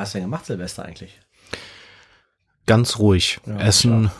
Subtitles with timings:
[0.00, 1.20] hast du denn gemacht, Silvester eigentlich?
[2.66, 3.40] Ganz ruhig.
[3.46, 4.10] Ja, Essen,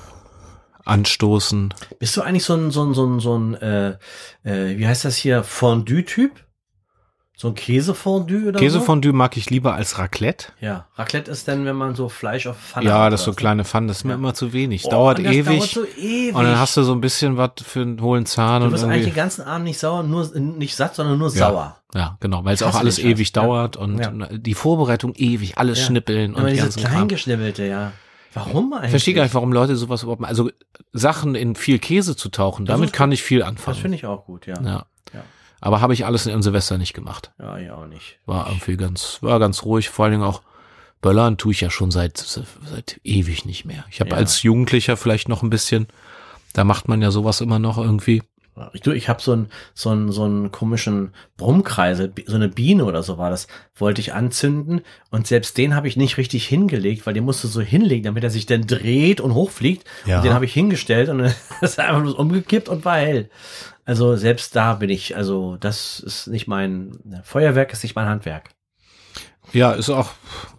[0.84, 1.74] anstoßen.
[1.98, 3.90] Bist du eigentlich so ein, so ein, so ein, so ein äh,
[4.44, 6.44] äh, wie heißt das hier, Fondue-Typ?
[7.40, 8.62] So ein Käsefondue oder so?
[8.62, 10.48] Käsefondue mag ich lieber als Raclette.
[10.60, 13.64] Ja, Raclette ist dann, wenn man so Fleisch auf Pfanne Ja, das ist so kleine
[13.64, 14.16] Pfannen, das ist mir Ja.
[14.18, 14.84] immer zu wenig.
[14.84, 15.46] Oh, dauert und das ewig.
[15.58, 16.34] Dauert so ewig.
[16.34, 18.84] Und dann hast du so ein bisschen was für einen hohlen Zahn du und wirst
[18.84, 21.48] eigentlich den ganzen Abend nicht sauer, nur nicht satt, sondern nur Ja.
[21.48, 21.76] sauer.
[21.94, 23.40] Ja, genau, weil es auch alles ewig Ja.
[23.42, 24.10] dauert und Ja.
[24.32, 26.76] die Vorbereitung ewig, alles schnippeln und dieses.
[26.76, 27.92] Kleingeschnibbelte, ja.
[28.34, 28.84] Warum eigentlich?
[28.84, 30.50] Ich verstehe gar nicht, warum Leute sowas überhaupt, also
[30.92, 33.78] Sachen in viel Käse zu tauchen, Das damit kann ich viel Das anfangen.
[33.78, 34.60] finde ich auch gut, ja.
[34.62, 34.84] ja.
[35.60, 35.66] Ja.
[35.66, 37.32] Aber habe ich alles in Silvester nicht gemacht.
[37.38, 38.18] Ja, ich auch nicht.
[38.26, 40.42] War irgendwie ganz, war ganz ruhig, vor allen Dingen auch
[41.02, 43.84] Böllern tue ich ja schon seit, seit ewig nicht mehr.
[43.90, 44.16] Ich habe Ja.
[44.16, 45.86] als Jugendlicher vielleicht noch ein bisschen,
[46.52, 48.22] da macht man ja sowas immer noch irgendwie.
[48.74, 53.02] Ich, ich habe so einen so einen so einen komischen Brummkreisel, so eine Biene oder
[53.02, 57.14] so war das, wollte ich anzünden und selbst den habe ich nicht richtig hingelegt, weil
[57.14, 59.84] den musst du so hinlegen, damit er sich dann dreht und hochfliegt.
[60.04, 60.18] Ja.
[60.18, 63.30] Und den habe ich hingestellt und dann ist er einfach bloß umgekippt und war hell.
[63.90, 66.92] Also selbst da bin ich, also das ist nicht mein
[67.24, 68.50] Feuerwerk, ist nicht mein Handwerk.
[69.52, 70.10] Ja, ist auch,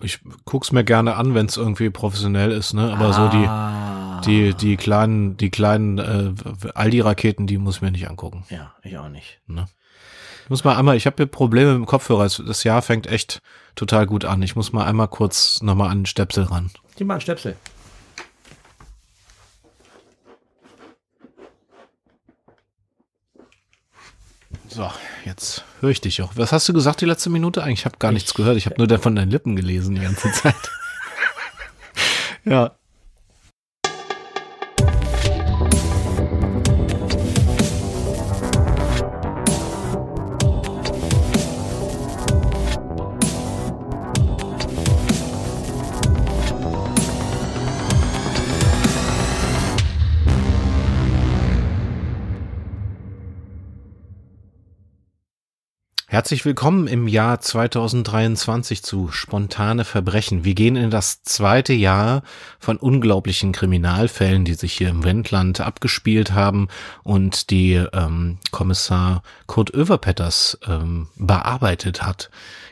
[0.02, 2.92] ich guck's mir gerne an, wenn es irgendwie professionell ist, ne?
[2.92, 4.20] Aber so die, Ah.
[4.26, 6.34] die, die kleinen, die kleinen äh,
[6.76, 8.44] Aldi-Raketen, die muss ich mir nicht angucken.
[8.50, 9.40] Ja, ich auch nicht.
[9.48, 9.66] Ne?
[10.44, 12.28] Ich muss mal einmal, ich habe hier Probleme mit dem Kopfhörer.
[12.46, 13.42] Das Jahr fängt echt
[13.76, 14.42] total gut an.
[14.42, 16.70] Ich muss mal einmal kurz nochmal an den Stöpsel ran.
[17.00, 17.56] Die machen Stöpsel.
[24.74, 24.90] So,
[25.26, 26.32] jetzt höre ich dich auch.
[26.36, 27.62] Was hast du gesagt die letzte Minute?
[27.62, 28.56] Eigentlich habe gar nichts gehört.
[28.56, 30.56] Ich habe nur von deinen Lippen gelesen die ganze Zeit.
[32.46, 32.72] ja.
[56.12, 60.44] Herzlich willkommen im Jahr 2023 zu Spontane Verbrechen.
[60.44, 62.24] Wir gehen in das zweite Jahr
[62.60, 66.68] von unglaublichen Kriminalfällen, die sich hier im Wendland abgespielt haben
[67.04, 72.30] und die ähm, Kommissar Kurt Oeverpetters ähm, bearbeitet hat.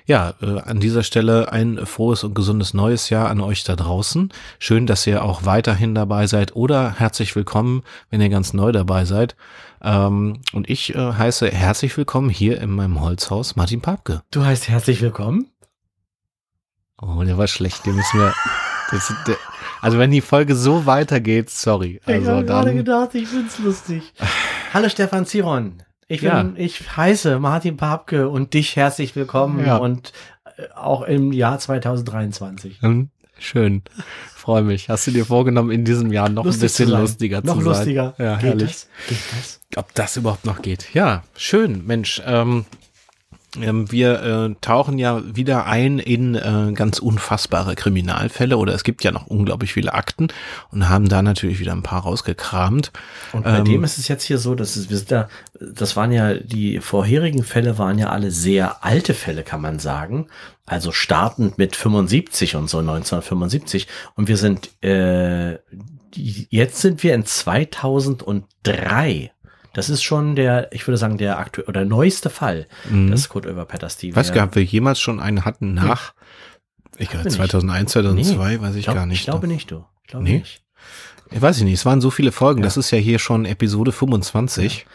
[0.09, 4.33] Ja, äh, an dieser Stelle ein frohes und gesundes neues Jahr an euch da draußen.
[4.57, 9.05] Schön, dass ihr auch weiterhin dabei seid oder herzlich willkommen, wenn ihr ganz neu dabei
[9.05, 9.35] seid.
[9.83, 14.23] Ähm, und ich äh, heiße herzlich willkommen hier in meinem Holzhaus Martin Papke.
[14.31, 15.51] Du heißt herzlich willkommen.
[16.99, 18.33] Oh, der war schlecht, den müssen wir.
[18.89, 19.37] Das, der,
[19.79, 22.01] also wenn die Folge so weitergeht, sorry.
[22.07, 24.11] ich Also habe gerade gedacht, ich find's lustig.
[24.73, 25.83] Hallo Stefan Ziron.
[26.11, 26.51] Ich, bin, Ja.
[26.55, 29.77] ich heiße Martin Papke und dich herzlich willkommen Ja.
[29.77, 30.11] und
[30.57, 32.81] äh, auch im Jahr 2023.
[32.81, 33.83] Hm, Schön.
[34.35, 34.89] Freue mich.
[34.89, 37.01] Hast du dir vorgenommen, in diesem Jahr noch Lustig ein bisschen zu sein.
[37.01, 37.73] lustiger Noch zu sein?
[37.73, 38.13] lustiger.
[38.17, 38.71] Ja, Geht herrlich.
[38.71, 38.87] Das?
[39.07, 39.59] Geht das?
[39.77, 40.93] ob das überhaupt noch geht.
[40.93, 42.21] Ja, schön, Mensch.
[42.25, 42.65] Ähm, ähm,
[43.55, 49.11] wir äh, tauchen ja wieder ein in äh, ganz unfassbare Kriminalfälle oder es gibt ja
[49.11, 50.27] noch unglaublich viele Akten
[50.71, 52.91] und haben da natürlich wieder ein paar rausgekramt.
[53.33, 55.95] Und bei Ähm, dem ist es jetzt hier so, dass es, wir sind da, das
[55.95, 60.27] waren ja, die vorherigen Fälle waren ja alle sehr alte Fälle, kann man sagen.
[60.67, 63.87] Also startend mit 75 und so 1975.
[64.15, 65.57] Und wir sind, äh,
[66.13, 69.31] jetzt sind wir in 2003.
[69.73, 72.67] Das ist schon der, ich würde sagen, der aktuell oder neueste Fall.
[72.89, 73.11] Mhm.
[73.11, 75.73] Das ist Kurt Overpetters, die Ich weiß gar nicht, ob wir jemals schon einen hatten
[75.73, 76.13] nach,
[76.97, 77.37] ich glaube wir nicht.
[77.37, 79.19] 2001, 2002, Nee, weiß ich glaub, gar nicht.
[79.19, 79.85] Ich glaube nicht, du.
[80.03, 80.39] Ich glaube Nee?
[80.39, 80.61] nicht.
[81.31, 83.91] Ich weiß ich nicht, es waren so viele Folgen, das ist ja hier schon Episode
[83.91, 84.87] 25.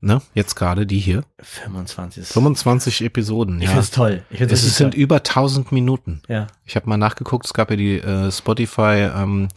[0.00, 1.24] Ne, jetzt gerade die hier.
[1.40, 2.32] 25 ist.
[2.32, 3.72] 25 Episoden, Ich ja.
[3.72, 4.22] find's toll.
[4.30, 5.00] Ich find's Es sind toll.
[5.00, 6.22] über 1000 Minuten.
[6.28, 6.46] Ja.
[6.64, 9.54] Ich habe mal nachgeguckt, es gab ja die äh, Spotify ähm, äh,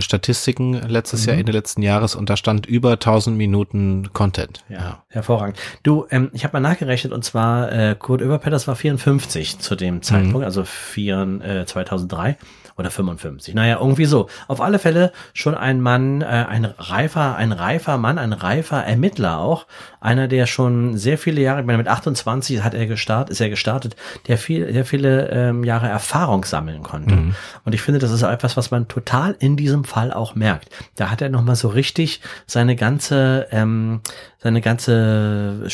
[0.00, 1.28] Statistiken letztes Mhm.
[1.30, 4.64] Jahr, Ende letzten Jahres und da stand über 1000 Minuten Content.
[4.68, 5.58] Ja, hervorragend.
[5.82, 10.02] Du, ähm, ich habe mal nachgerechnet und zwar äh, Kurt Oeverpetters war 54 zu dem
[10.02, 12.36] Zeitpunkt, also vier, äh, 2003
[12.76, 13.54] oder 55.
[13.54, 14.28] Naja, irgendwie so.
[14.48, 19.38] Auf alle Fälle schon ein Mann, äh, ein reifer, ein reifer Mann, ein reifer Ermittler
[19.38, 19.66] auch.
[20.00, 23.48] Einer, der schon sehr viele Jahre, ich meine, mit 28 hat er gestartet, ist er
[23.50, 23.96] gestartet,
[24.28, 27.34] der viel, sehr viele ähm, Jahre Erfahrung sammeln konnte.
[27.64, 30.68] Und ich finde, das ist etwas, was man total in diesem Fall auch merkt.
[30.96, 34.00] Da hat er nochmal so richtig seine ganze, ähm,
[34.38, 35.66] seine ganze,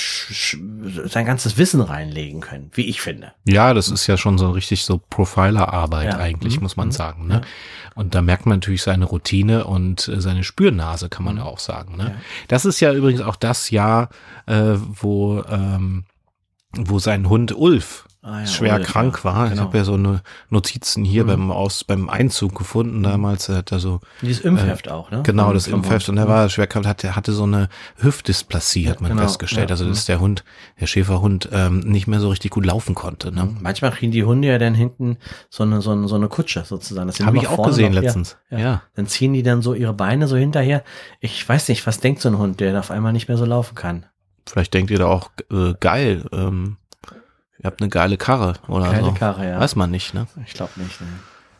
[1.06, 3.32] sein ganzes Wissen reinlegen können, wie ich finde.
[3.44, 6.18] Ja, das ist ja schon so richtig so Profiler-Arbeit Ja.
[6.18, 6.62] eigentlich, Mhm.
[6.62, 7.26] muss man sagen.
[7.26, 7.42] Ne?
[7.94, 11.58] Und da merkt man natürlich seine Routine und äh, seine Spürnase, kann man ja auch
[11.58, 11.96] sagen.
[11.96, 12.04] Ne?
[12.04, 12.14] Ja.
[12.48, 14.08] Das ist ja übrigens auch das Jahr,
[14.46, 16.04] äh, wo ähm,
[16.74, 19.44] wo sein Hund Ulf Ah ja, schwer Ulf, krank ja, war.
[19.46, 19.62] Ich genau.
[19.64, 21.28] habe ja so eine Notizen hier Mhm.
[21.28, 23.48] beim Aus beim Einzug gefunden damals.
[23.48, 25.22] Er hat da so Dieses Impfheft auch, ne?
[25.24, 27.68] genau Von- das Impfheft und er war schwer krank, hatte hatte so eine
[28.00, 29.70] Hüftdysplasie, hat man genau, festgestellt.
[29.70, 29.88] ja, Also mhm.
[29.90, 30.44] dass der Hund,
[30.80, 33.32] der Schäferhund, ähm, nicht mehr so richtig gut laufen konnte.
[33.32, 33.56] Ne?
[33.60, 35.16] Manchmal kriegen die Hunde ja dann hinten
[35.50, 37.10] so eine, so eine, so eine Kutsche sozusagen.
[37.26, 38.36] Habe ich auch gesehen noch- letztens.
[38.50, 38.82] Ja.
[38.94, 40.84] Dann ziehen die dann so ihre Beine so hinterher.
[41.20, 43.74] Ich weiß nicht, was denkt so ein Hund, der auf einmal nicht mehr so laufen
[43.74, 44.06] kann?
[44.46, 46.24] Vielleicht denkt ihr da auch äh, geil.
[46.32, 46.76] Ähm,
[47.62, 49.12] ihr habt eine geile Karre oder Geile so.
[49.12, 49.60] Karre, ja.
[49.60, 50.26] Weiß man nicht, ne?
[50.46, 51.00] Ich glaube nicht.
[51.00, 51.06] Ne.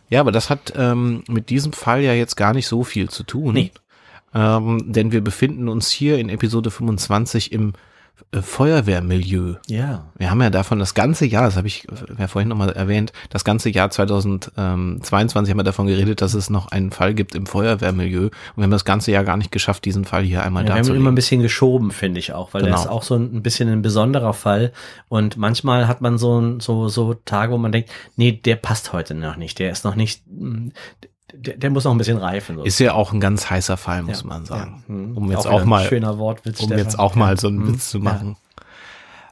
[0.09, 3.23] Ja, aber das hat ähm, mit diesem Fall ja jetzt gar nicht so viel zu
[3.23, 3.55] tun.
[3.55, 3.73] Nee.
[4.35, 7.75] Ähm, denn wir befinden uns hier in Episode 25 im
[8.41, 9.57] Feuerwehrmilieu.
[9.67, 10.07] Ja.
[10.17, 11.87] Wir haben ja davon das ganze Jahr, das habe ich
[12.19, 16.69] ja vorhin nochmal erwähnt, das ganze Jahr 2022 haben wir davon geredet, dass es noch
[16.69, 18.25] einen Fall gibt im Feuerwehrmilieu.
[18.27, 20.73] Und wir haben das ganze Jahr gar nicht geschafft, diesen Fall hier einmal Ja, wir
[20.73, 21.03] haben ihn darzulegen.
[21.03, 22.77] immer ein bisschen geschoben, finde ich auch, weil Genau.
[22.77, 24.73] er ist auch so ein bisschen ein besonderer Fall.
[25.09, 29.15] Und manchmal hat man so, so, so Tage, wo man denkt, nee, der passt heute
[29.15, 29.59] noch nicht.
[29.59, 30.69] Der ist noch nicht, mm,
[31.33, 32.57] der, der muss noch ein bisschen reifen.
[32.57, 32.63] So.
[32.65, 34.85] Ist ja auch ein ganz heißer Fall, muss Ja, man sagen.
[34.89, 34.95] ja.
[34.95, 35.17] Mhm.
[35.17, 36.85] Um jetzt auch ein mal, Schöner Wortwitz, um Stefan.
[36.85, 37.75] jetzt auch mal so einen Mhm.
[37.75, 38.37] Witz zu machen.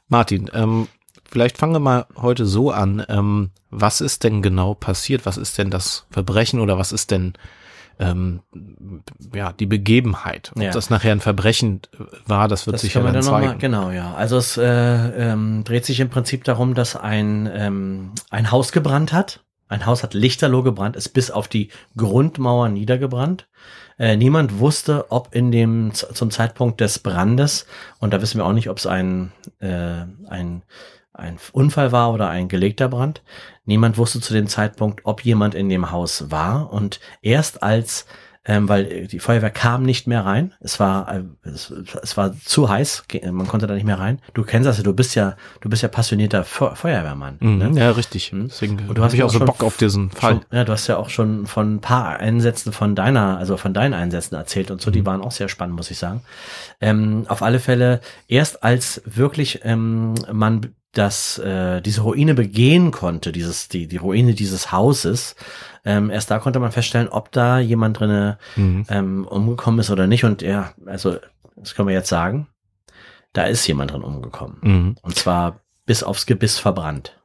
[0.09, 0.89] Martin, ähm,
[1.31, 3.05] vielleicht fangen wir mal heute so an.
[3.09, 5.27] Ähm, was ist denn genau passiert?
[5.27, 7.35] Was ist denn das Verbrechen oder was ist denn
[8.01, 8.41] ähm,
[9.35, 10.51] ja die Begebenheit?
[10.57, 10.71] Ob Ja.
[10.73, 11.83] das nachher ein Verbrechen
[12.27, 13.59] war, das wird Das sich ja dann dann zeigen.
[13.59, 14.15] genau, ja.
[14.15, 19.13] Also es äh, ähm, dreht sich im Prinzip darum, dass ein, ähm, ein Haus gebrannt
[19.13, 19.45] hat.
[19.71, 23.47] Ein Haus hat lichterloh gebrannt, ist bis auf die Grundmauer niedergebrannt.
[23.99, 27.67] Äh, niemand wusste, ob in dem zum Zeitpunkt des Brandes,
[28.01, 29.31] und da wissen wir auch nicht, ob es ein,
[29.61, 30.63] äh, ein,
[31.13, 33.23] ein Unfall war oder ein gelegter Brand.
[33.65, 36.73] Niemand wusste zu dem Zeitpunkt, ob jemand in dem Haus war.
[36.73, 38.07] Und erst als
[38.47, 40.55] ähm, weil äh, die Feuerwehr kam nicht mehr rein.
[40.61, 44.21] Es war, äh, es, es war zu heiß, man konnte da nicht mehr rein.
[44.33, 47.37] Du kennst das ja, du bist ja, du bist ja passionierter Fe Feuerwehrmann.
[47.41, 47.71] Mhm, ne?
[47.75, 48.33] Ja, richtig.
[48.33, 48.49] Mhm.
[48.49, 50.33] Deswegen Und du hast ich auch so Bock auf diesen Fall.
[50.37, 53.75] Schon, ja, du hast ja auch schon von ein paar Einsätzen von deiner, also von
[53.75, 54.95] deinen Einsätzen erzählt und so, Mhm.
[54.95, 56.23] die waren auch sehr spannend, muss ich sagen.
[56.81, 63.31] Ähm, auf alle Fälle, erst als wirklich ähm, man das, äh, diese Ruine begehen konnte,
[63.33, 65.37] dieses, die, die Ruine dieses Hauses,
[65.85, 68.87] ähm, erst da konnte man feststellen, ob da jemand drinne Mhm.
[68.89, 70.25] ähm, umgekommen ist oder nicht.
[70.25, 71.17] Und ja, also,
[71.57, 72.49] das können wir jetzt sagen,
[73.33, 74.57] da ist jemand drin umgekommen.
[74.63, 74.97] Mhm.
[75.03, 77.17] Und zwar bis aufs Gebiss verbrannt.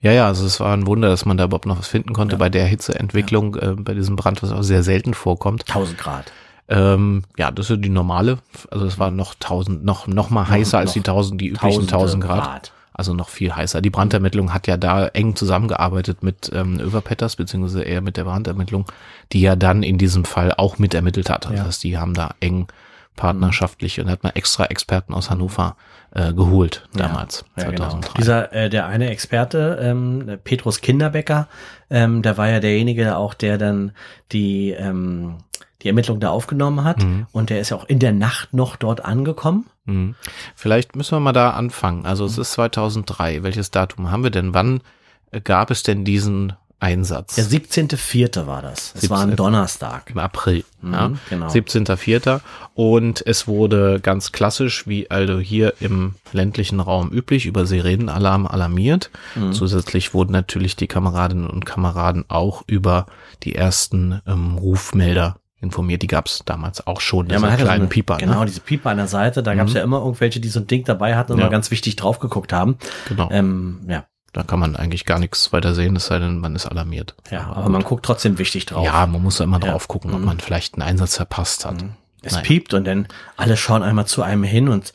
[0.00, 2.34] Ja, ja, also es war ein Wunder, dass man da überhaupt noch was finden konnte
[2.34, 2.38] Ja.
[2.38, 5.64] bei der Hitzeentwicklung, äh, bei diesem Brand, was auch sehr selten vorkommt.
[5.66, 6.32] 1000 Grad.
[6.68, 8.38] Ähm, ja, das ist die normale,
[8.70, 11.88] also es war noch 1000, noch, noch mal heißer als noch die 1000, die üblichen
[11.88, 12.72] 1000 Grad.
[12.98, 13.80] Also noch viel heißer.
[13.80, 18.86] Die Brandermittlung hat ja da eng zusammengearbeitet mit ähm, Överpetters, beziehungsweise eher mit der Brandermittlung,
[19.32, 21.44] die ja dann in diesem Fall auch mit ermittelt hat.
[21.46, 21.64] Das Ja.
[21.64, 22.66] heißt, die haben da eng
[23.14, 25.76] partnerschaftlich und hat man extra Experten aus Hannover
[26.12, 27.90] äh, geholt damals, Ja, genau.
[27.90, 28.12] 2003.
[28.18, 31.48] Dieser, äh, der eine Experte, ähm, Petrus Kinderbecker,
[31.90, 33.92] ähm, der war ja derjenige auch, der dann
[34.32, 35.36] die, ähm,
[35.82, 37.02] die Ermittlung da aufgenommen hat.
[37.02, 37.26] Mhm.
[37.32, 39.66] Und der ist ja auch in der Nacht noch dort angekommen.
[39.88, 40.14] Mhm.
[40.54, 42.06] Vielleicht müssen wir mal da anfangen.
[42.06, 43.42] Also es ist 2003.
[43.42, 44.54] Welches Datum haben wir denn?
[44.54, 44.82] Wann
[45.30, 47.34] äh, gab es denn diesen Einsatz?
[47.34, 48.46] Der 17.04.
[48.46, 48.92] war das.
[48.94, 49.36] Es war ein 17..
[49.36, 50.10] Donnerstag.
[50.10, 50.64] Im April.
[50.82, 51.12] Mhm, ja.
[51.30, 51.48] genau.
[51.48, 52.40] 17.04.
[52.74, 59.10] Und es wurde ganz klassisch, wie also hier im ländlichen Raum üblich, über Sirenenalarm alarmiert.
[59.34, 59.54] Mhm.
[59.54, 63.06] Zusätzlich wurden natürlich die Kameradinnen und Kameraden auch über
[63.42, 66.02] die ersten ähm, Rufmelder informiert.
[66.02, 67.28] Die gab es damals auch schon.
[67.28, 68.16] Ja, man hatte so kleinen eine, Pieper.
[68.18, 68.46] Genau, Ne?
[68.46, 69.42] diese Pieper an der Seite.
[69.42, 69.78] Da gab es Mhm.
[69.78, 71.46] ja immer irgendwelche, die so ein Ding dabei hatten und Ja.
[71.46, 72.76] mal ganz wichtig drauf geguckt haben.
[73.08, 73.28] Genau.
[73.30, 76.66] Ähm, ja, Da kann man eigentlich gar nichts weiter sehen, es sei denn, man ist
[76.66, 77.14] alarmiert.
[77.30, 77.72] ja, aber gut.
[77.72, 78.84] man guckt trotzdem wichtig drauf.
[78.84, 79.72] Ja, man muss da immer Ja.
[79.72, 80.26] drauf gucken, ob Mhm.
[80.26, 81.82] man vielleicht einen Einsatz verpasst hat.
[82.22, 82.42] Es Nein.
[82.42, 84.92] piept und dann alle schauen einmal zu einem hin und,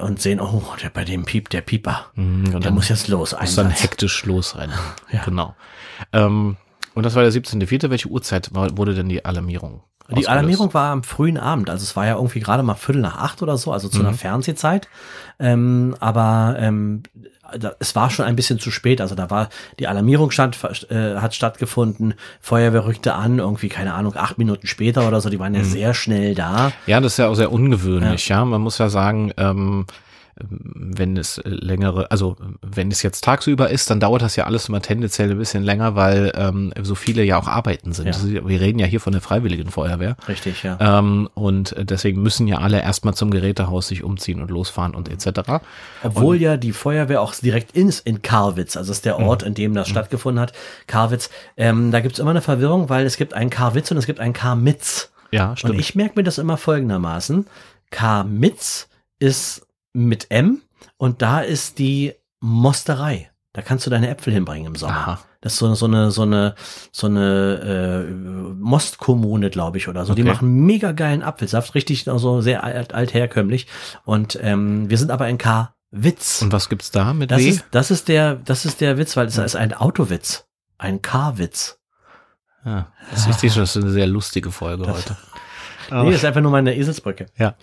[0.00, 2.06] und sehen, oh, der, bei dem piept der Pieper.
[2.14, 3.32] Mhm, Und Der dann muss jetzt los.
[3.38, 3.82] muss dann Einsatz.
[3.82, 4.74] hektisch losrennen.
[5.12, 5.22] Ja.
[5.24, 5.54] Genau.
[6.12, 6.56] Ähm,
[6.94, 7.90] und das war der 17.04.
[7.90, 9.82] Welche Uhrzeit war, wurde denn die Alarmierung?
[10.16, 10.26] Die?
[10.26, 13.42] Alarmierung war am frühen Abend, also es war ja irgendwie gerade mal Viertel nach acht
[13.42, 14.06] oder so, also zu Mhm.
[14.06, 14.88] einer Fernsehzeit.
[15.38, 17.04] Ähm, aber ähm,
[17.56, 20.58] da, es war schon ein bisschen zu spät, also da war die Alarmierung stand,
[20.90, 25.38] äh, hat stattgefunden, Feuerwehr rückte an, irgendwie keine Ahnung, acht Minuten später oder so, die
[25.38, 26.72] waren ja sehr schnell da.
[26.86, 28.44] Ja, das ist ja auch sehr ungewöhnlich, ja.
[28.44, 29.86] Man muss ja sagen, ähm,
[30.48, 34.82] wenn es längere, also wenn es jetzt tagsüber ist, dann dauert das ja alles immer
[34.82, 38.08] tendenziell ein bisschen länger, weil ähm, so viele ja auch arbeiten sind.
[38.08, 38.48] Ja.
[38.48, 40.16] Wir reden ja hier von der Freiwilligen Feuerwehr.
[40.26, 40.76] Richtig, ja.
[40.80, 45.60] Ähm, und deswegen müssen ja alle erstmal zum Gerätehaus sich umziehen und losfahren und etc.
[46.02, 49.26] Obwohl ja die Feuerwehr auch direkt ins, in Karwitz, also ist der Mhm.
[49.26, 50.52] Ort, in dem das stattgefunden hat,
[50.86, 54.20] Karwitz, ähm, da gibt's immer eine Verwirrung, weil es gibt einen Karwitz und es gibt
[54.20, 55.10] einen Karmitz.
[55.30, 55.74] Ja, stimmt.
[55.74, 57.46] Und ich merke mir das immer folgendermaßen.
[57.90, 60.62] Karmitz ist mit M
[60.96, 63.30] und da ist die Mosterei.
[63.52, 64.94] Da kannst du deine Äpfel hinbringen im Sommer.
[64.96, 65.20] Aha.
[65.40, 66.54] Das ist so, eine so eine, so eine,
[66.92, 68.12] so eine äh,
[68.54, 70.14] Mostkommune, glaube ich, oder so.
[70.14, 70.30] Die Okay.
[70.30, 73.66] machen mega geilen Apfelsaft, richtig so sehr alt, altherkömmlich.
[74.04, 76.42] Und ähm, wir sind aber in K-Witz.
[76.42, 77.48] Und was gibt's da mit Das W?
[77.48, 80.46] ist, das ist der, das ist der Witz, weil es ist ein Autowitz.
[80.78, 81.78] Ein K-Witz.
[82.64, 85.16] Ja, das sehe schon, das ist eine sehr lustige Folge Das- heute.
[85.90, 87.26] Nee, das ist einfach nur meine Eselsbrücke.
[87.36, 87.54] Ja,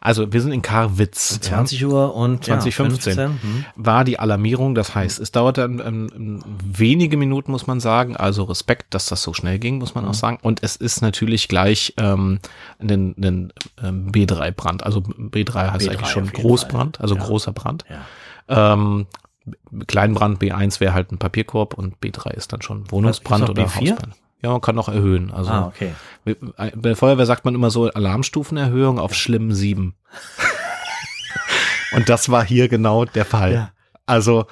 [0.00, 1.40] also wir sind in Karwitz.
[1.42, 1.50] Ja.
[1.56, 3.16] 20 Uhr und 2015.
[3.16, 3.42] Ja, 15.
[3.42, 3.64] Hm.
[3.76, 5.80] War die Alarmierung, das heißt, es dauerte ähm,
[6.14, 8.16] ähm, wenige Minuten, muss man sagen.
[8.16, 10.38] Also Respekt, dass das so schnell ging, muss man auch sagen.
[10.42, 12.40] Und es ist natürlich gleich ähm,
[12.78, 14.82] ein, ein ähm, B3-Brand.
[14.84, 17.02] Also B3 heißt B3 eigentlich schon Großbrand, Fall.
[17.02, 17.22] also Ja.
[17.22, 17.84] großer Brand.
[17.88, 18.72] Ja.
[18.72, 19.06] Ähm,
[19.86, 23.74] Kleinbrand B1 wäre halt ein Papierkorb und B3 ist dann schon Wohnungsbrand Gibt's oder noch
[23.74, 23.90] B4?
[23.92, 24.14] Hausbrand.
[24.44, 25.30] Ja, man kann noch erhöhen.
[25.32, 25.94] Also Ah, okay.
[26.26, 29.94] bei der Feuerwehr sagt man immer so Alarmstufenerhöhung auf schlimmen sieben.
[31.96, 33.52] Und das war hier genau der Fall.
[33.54, 33.70] Ja.
[34.04, 34.44] Also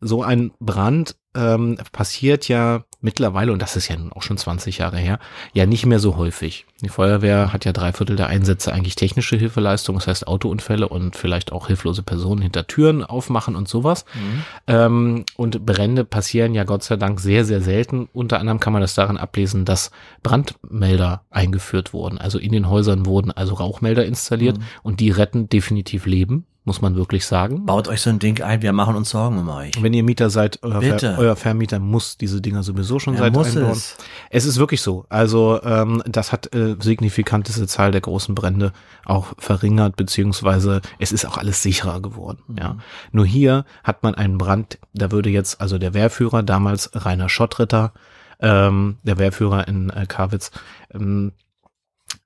[0.00, 4.78] so ein Brand ähm, passiert ja mittlerweile, und das ist ja nun auch schon 20
[4.78, 5.20] Jahre her,
[5.54, 6.66] ja nicht mehr so häufig.
[6.82, 11.14] Die Feuerwehr hat ja drei Viertel der Einsätze eigentlich technische Hilfeleistung, das heißt Autounfälle und
[11.14, 14.04] vielleicht auch hilflose Personen hinter Türen aufmachen und sowas.
[14.14, 14.42] Mhm.
[14.66, 18.08] Ähm, und Brände passieren ja Gott sei Dank sehr, sehr selten.
[18.12, 19.92] Unter anderem kann man das daran ablesen, dass
[20.24, 22.18] Brandmelder eingeführt wurden.
[22.18, 24.62] Also in den Häusern wurden also Rauchmelder installiert Mhm.
[24.82, 27.64] und die retten definitiv Leben, muss man wirklich sagen.
[27.64, 29.70] Baut euch so ein Ding ein, wir machen uns Sorgen um euch.
[29.80, 30.82] Wenn ihr Mieter seid, euer.
[30.82, 33.70] Ver, euer Vermieter muss diese Dinger sowieso schon Er seit muss einbauen.
[33.70, 33.96] es.
[34.30, 35.06] Es ist wirklich so.
[35.08, 38.72] Also ähm, das hat äh, signifikanteste Zahl der großen Brände
[39.04, 42.42] auch verringert, beziehungsweise es ist auch alles sicherer geworden.
[42.48, 42.58] Mhm.
[42.58, 42.76] Ja.
[43.12, 47.92] Nur hier hat man einen Brand, da würde jetzt also der Wehrführer, damals Rainer Schottritter,
[48.40, 50.50] ähm, der Wehrführer in äh, Karwitz,
[50.92, 51.30] ähm,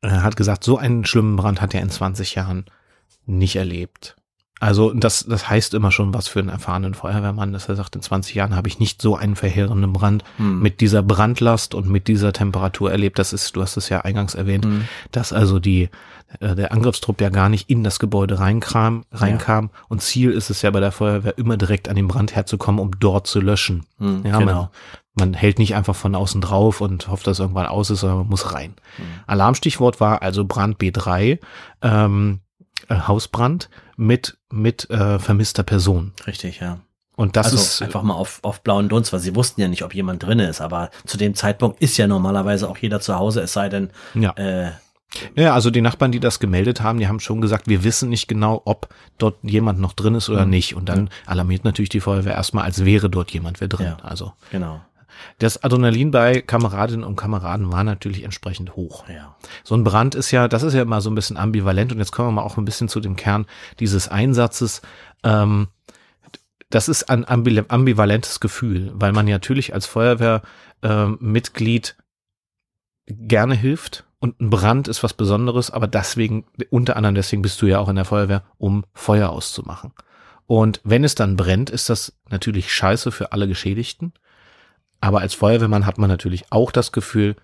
[0.00, 2.64] äh, hat gesagt, so einen schlimmen Brand hat er in 20 Jahren
[3.26, 4.16] nicht erlebt.
[4.60, 8.02] Also das, das heißt immer schon was für einen erfahrenen Feuerwehrmann, dass er sagt, in
[8.02, 10.60] 20 Jahren habe ich nicht so einen verheerenden Brand Hm.
[10.60, 13.18] mit dieser Brandlast und mit dieser Temperatur erlebt.
[13.18, 14.84] Das ist, du hast es ja eingangs erwähnt, Hm.
[15.12, 15.88] dass also die,
[16.40, 19.70] äh, der Angriffstrupp ja gar nicht in das Gebäude reinkam, reinkam.
[19.88, 22.90] Und Ziel ist es ja bei der Feuerwehr immer direkt an den Brand herzukommen, um
[23.00, 23.86] dort zu löschen.
[23.98, 24.54] Hm, Ja, genau.
[25.16, 28.18] man, man hält nicht einfach von außen drauf und hofft, dass irgendwann aus ist, sondern
[28.18, 28.74] man muss rein.
[28.96, 29.04] Hm.
[29.26, 31.38] Alarmstichwort war also Brand B3,
[31.82, 32.40] ähm,
[32.88, 36.12] äh, Hausbrand mit, mit äh, vermisster Person.
[36.26, 36.78] Richtig, ja.
[37.16, 39.82] Und das also ist einfach mal auf, auf blauen Dunst, weil sie wussten ja nicht,
[39.84, 43.42] ob jemand drin ist, aber zu dem Zeitpunkt ist ja normalerweise auch jeder zu Hause,
[43.42, 44.30] es sei denn, ja.
[44.36, 44.70] äh,
[45.34, 48.26] Ja, also die Nachbarn, die das gemeldet haben, die haben schon gesagt, wir wissen nicht
[48.28, 50.50] genau, ob dort jemand noch drin ist oder Mhm.
[50.50, 50.74] nicht.
[50.76, 53.86] Und dann alarmiert natürlich die Feuerwehr erstmal, als wäre dort jemand wer drin.
[53.86, 53.96] Ja.
[54.04, 54.80] Also genau.
[55.38, 59.08] Das Adrenalin bei Kameradinnen und Kameraden war natürlich entsprechend hoch.
[59.08, 59.36] Ja.
[59.64, 61.92] So ein Brand ist ja, das ist ja immer so ein bisschen ambivalent.
[61.92, 63.46] Und jetzt kommen wir mal auch ein bisschen zu dem Kern
[63.78, 64.82] dieses Einsatzes.
[65.22, 65.68] Ähm,
[66.68, 74.04] das ist ein ambi- ambivalentes Gefühl, weil man ja natürlich als Feuerwehrmitglied ähm, gerne hilft.
[74.20, 77.88] Und ein Brand ist was Besonderes, aber deswegen, unter anderem deswegen bist du ja auch
[77.88, 79.92] in der Feuerwehr, um Feuer auszumachen.
[80.46, 84.12] Und wenn es dann brennt, ist das natürlich scheiße für alle Geschädigten.
[85.00, 87.36] Aber als Feuerwehrmann hat man natürlich auch das Gefühl,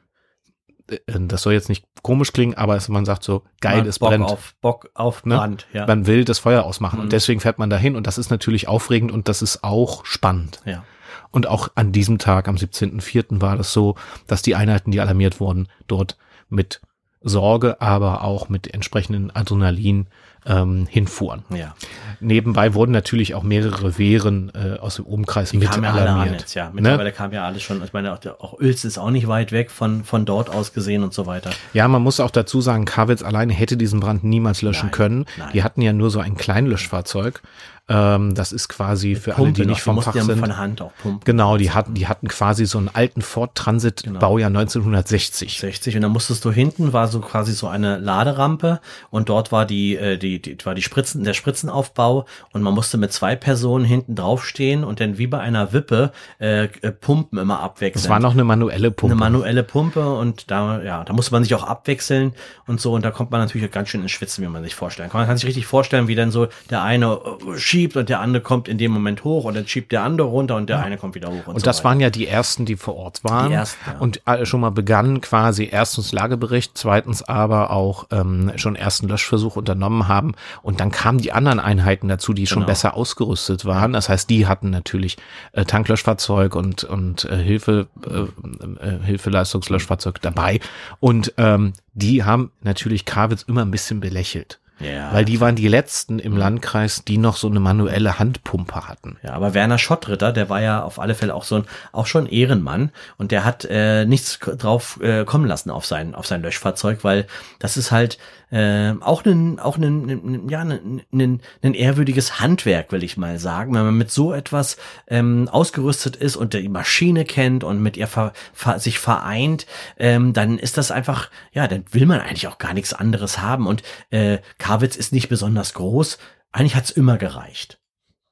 [0.88, 4.10] äh, das soll jetzt nicht komisch klingen, aber man sagt so, geil, Man es Bock
[4.10, 4.24] brennt.
[4.24, 5.36] Auf, Bock auf Ne?
[5.36, 5.86] Brand, ja.
[5.86, 7.02] Man will das Feuer ausmachen Mhm.
[7.04, 10.60] und deswegen fährt man dahin und das ist natürlich aufregend und das ist auch spannend.
[10.64, 10.84] ja.
[11.32, 13.40] Und auch an diesem Tag, am 17.04.
[13.42, 13.96] war das so,
[14.26, 16.16] dass die Einheiten, die alarmiert wurden, dort
[16.48, 16.80] mit
[17.20, 20.06] Sorge, aber auch mit entsprechenden Adrenalin
[20.46, 21.42] ähm, hinfuhren.
[21.50, 21.74] Ja.
[22.20, 26.02] Nebenbei wurden natürlich auch mehrere Wehren äh, aus dem Umkreis Die mit kamen ja alle
[26.02, 26.40] an alarmiert.
[26.40, 26.66] jetzt, ja.
[26.66, 26.70] Ne?
[26.74, 29.52] Mittlerweile kam ja alles schon, ich meine, auch, der- auch Uelz ist auch nicht weit
[29.52, 31.50] weg von, von dort aus gesehen und so weiter.
[31.74, 35.24] Ja, man muss auch dazu sagen, Kawitz alleine hätte diesen Brand niemals löschen Nein, können.
[35.36, 35.50] nein.
[35.52, 37.42] Die hatten ja nur so ein Kleinlöschfahrzeug.
[37.88, 40.40] Ähm, das ist quasi für alle, die noch, nicht vom mussten Fach sind.
[40.40, 41.20] von Hand auch pumpen.
[41.24, 44.18] Genau, die hatten, die hatten quasi so einen alten Ford Transit Genau.
[44.18, 45.60] Baujahr 1960.
[45.60, 49.66] 60 und dann musstest du hinten war so quasi so eine Laderampe und dort war
[49.66, 53.84] die äh, die, die war die Spritzen der Spritzenaufbau und man musste mit zwei Personen
[53.84, 58.04] hinten draufstehen und dann wie bei einer Wippe äh, äh, pumpen immer abwechselnd.
[58.04, 59.12] Das war noch eine manuelle Pumpe.
[59.14, 62.32] eine manuelle Pumpe und da ja da musste man sich auch abwechseln
[62.66, 65.08] und so und da kommt man natürlich ganz schön ins Schwitzen wie man sich vorstellen
[65.10, 67.12] kann man kann sich richtig vorstellen wie dann so der eine
[67.52, 70.28] äh, schiebt und der andere kommt in dem Moment hoch und dann schiebt der andere
[70.28, 71.84] runter und der eine kommt wieder hoch und, und so das weiter.
[71.88, 73.52] waren ja die ersten, die vor Ort waren.
[73.52, 73.98] Ersten, ja.
[73.98, 80.08] Und schon mal begannen quasi erstens Lagebericht, zweitens aber auch ähm, schon ersten Löschversuch unternommen
[80.08, 80.32] haben.
[80.62, 82.68] Und dann kamen die anderen Einheiten dazu, die schon Genau.
[82.68, 83.92] besser ausgerüstet waren.
[83.92, 85.18] Das heißt, die hatten natürlich
[85.52, 90.60] äh, Tanklöschfahrzeug und, und äh, Hilfe, äh, äh, Hilfeleistungslöschfahrzeug dabei.
[91.00, 94.58] Und ähm, die haben natürlich Krawitz immer ein bisschen belächelt.
[94.78, 95.12] Ja.
[95.12, 99.16] Weil die waren die letzten im Landkreis, die noch so eine manuelle Handpumpe hatten.
[99.22, 102.26] Ja, aber Werner Schottritter, der war ja auf alle Fälle auch so ein, auch schon
[102.26, 107.04] Ehrenmann und der hat äh, nichts drauf äh, kommen lassen auf sein, auf sein Löschfahrzeug,
[107.04, 107.26] weil
[107.58, 108.18] das ist halt
[108.50, 113.74] äh, auch ein, auch ein, ja, ein, ein, ein ehrwürdiges Handwerk, will ich mal sagen.
[113.74, 114.76] Wenn man mit so etwas
[115.08, 119.66] ähm, ausgerüstet ist und die Maschine kennt und mit ihr ver, ver, sich vereint,
[119.98, 123.66] ähm, dann ist das einfach, ja, dann will man eigentlich auch gar nichts anderes haben.
[123.66, 126.18] Und äh, Karwitz ist nicht besonders groß.
[126.52, 127.78] Eigentlich hat's immer gereicht.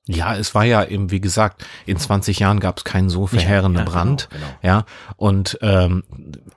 [0.06, 3.86] Ja, es war ja eben, wie gesagt, in 20 Jahren gab es keinen so verheerenden
[3.86, 4.28] ja, Brand.
[4.30, 4.58] Genau, genau.
[4.62, 4.84] Ja,
[5.16, 6.04] und ähm,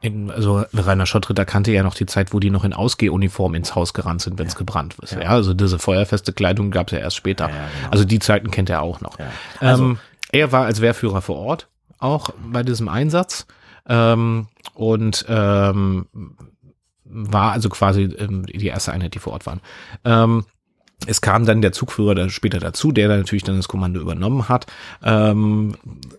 [0.01, 3.73] in, also Rainer Schottritter kannte ja noch die Zeit, wo die noch in Ausgehuniform ins
[3.73, 4.59] Haus gerannt sind, wenn es ja.
[4.59, 5.13] gebrannt ist.
[5.13, 5.21] Ja.
[5.21, 5.29] ja.
[5.29, 7.47] also diese feuerfeste Kleidung gab es ja erst später.
[7.47, 7.57] Genau.
[7.89, 9.17] Also die Zeiten kennt er auch noch.
[9.61, 9.99] Also, ähm,
[10.33, 13.47] er war als Wehrführer vor Ort, auch bei diesem Einsatz.
[13.87, 16.07] Ähm, und ähm,
[17.05, 19.61] war also quasi ähm, die erste Einheit, die vor Ort waren.
[20.03, 20.45] Ähm,
[21.05, 24.49] es kam dann der Zugführer dann später dazu, der dann natürlich dann das Kommando übernommen
[24.49, 24.65] hat.
[25.03, 25.75] Ähm,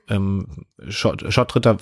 [0.09, 0.47] ähm,
[0.89, 1.79] Schott, Schottritter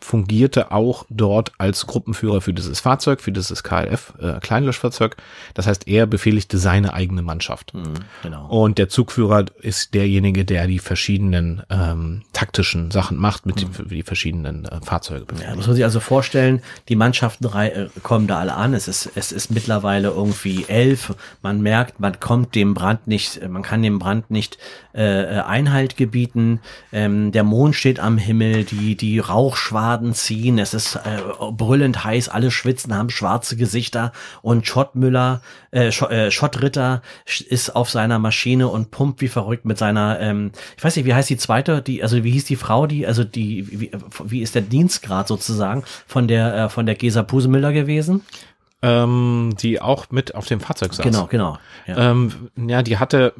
[0.00, 5.16] fungierte auch dort als Gruppenführer für dieses Fahrzeug, für dieses KLF, äh, Kleinlöschfahrzeug.
[5.54, 7.74] Das heißt, er befehligte seine eigene Mannschaft.
[7.74, 8.46] Mhm, genau.
[8.46, 13.72] Und der Zugführer ist derjenige, der die verschiedenen ähm, taktischen Sachen macht, mit mhm.
[13.72, 15.26] den, die verschiedenen äh, Fahrzeuge.
[15.42, 18.72] Ja, muss man sich also vorstellen, die Mannschaften äh, kommen da alle an.
[18.72, 21.12] Es ist, es ist mittlerweile irgendwie elf.
[21.42, 24.58] Man merkt, man kommt kommt dem Brand nicht, man kann dem Brand nicht
[24.92, 26.60] äh, Einhalt gebieten.
[26.92, 32.28] Ähm, der Mond steht am Himmel, die, die Rauchschwaden ziehen, es ist äh, brüllend heiß,
[32.28, 34.12] alle schwitzen, haben schwarze Gesichter
[34.42, 35.40] und Schottmüller,
[35.70, 37.00] äh, Sch äh, Schottritter
[37.48, 41.14] ist auf seiner Maschine und pumpt wie verrückt mit seiner, ähm, ich weiß nicht, wie
[41.14, 43.90] heißt die zweite, die, also wie hieß die Frau, die, also die, wie,
[44.24, 48.20] wie ist der Dienstgrad sozusagen von der, äh, von der Gesa Pusemüller gewesen?
[48.82, 51.04] Ähm, die auch mit auf dem Fahrzeug saß.
[51.04, 51.58] Genau, genau.
[51.86, 53.34] Ja, ähm, ja die hatte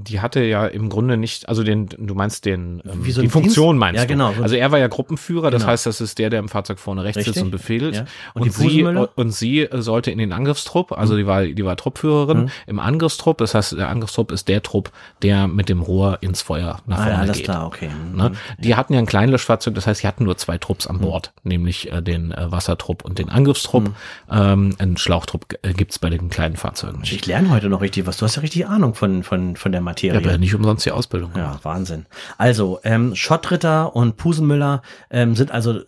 [0.00, 3.74] die hatte ja im Grunde nicht, also den, du meinst den, ähm, so die Funktion
[3.74, 3.80] Dienst?
[3.80, 4.32] meinst ja, genau.
[4.32, 4.42] du.
[4.42, 5.72] Also er war ja Gruppenführer, das genau.
[5.72, 7.34] heißt, das ist der, der im Fahrzeug vorne rechts Richtig?
[7.34, 7.96] sitzt und befehlt.
[7.96, 8.04] Ja.
[8.32, 11.18] Und, und sie, und sie sollte in den Angriffstrupp, also mhm.
[11.18, 12.50] die war, die war Truppführerin mhm.
[12.68, 16.78] im Angriffstrupp, das heißt, der Angriffstrupp ist der Trupp, der mit dem Rohr ins Feuer
[16.86, 17.46] nach vorne ah, ja, alles geht.
[17.46, 17.90] Klar, okay.
[18.14, 18.30] Ne?
[18.30, 18.62] Mhm.
[18.62, 21.00] Die hatten ja ein Kleinlöschfahrzeug, das heißt, sie hatten nur zwei Trupps an mhm.
[21.00, 23.88] Bord, nämlich äh, den äh, Wassertrupp und den Angriffstrupp.
[23.88, 23.94] Mhm.
[24.30, 27.00] Ähm, ein Schlauchtrupp äh, gibt's bei den kleinen Fahrzeugen.
[27.02, 28.18] Ich lerne heute noch richtig was.
[28.18, 30.20] Du hast ja richtig Ahnung von, von, von der Materie.
[30.20, 31.60] Ja, aber nicht um umsonst die Ausbildung gemacht.
[31.64, 32.06] Ja, Wahnsinn.
[32.36, 35.80] Also, ähm, Schottritter und Pusenmüller ähm, sind also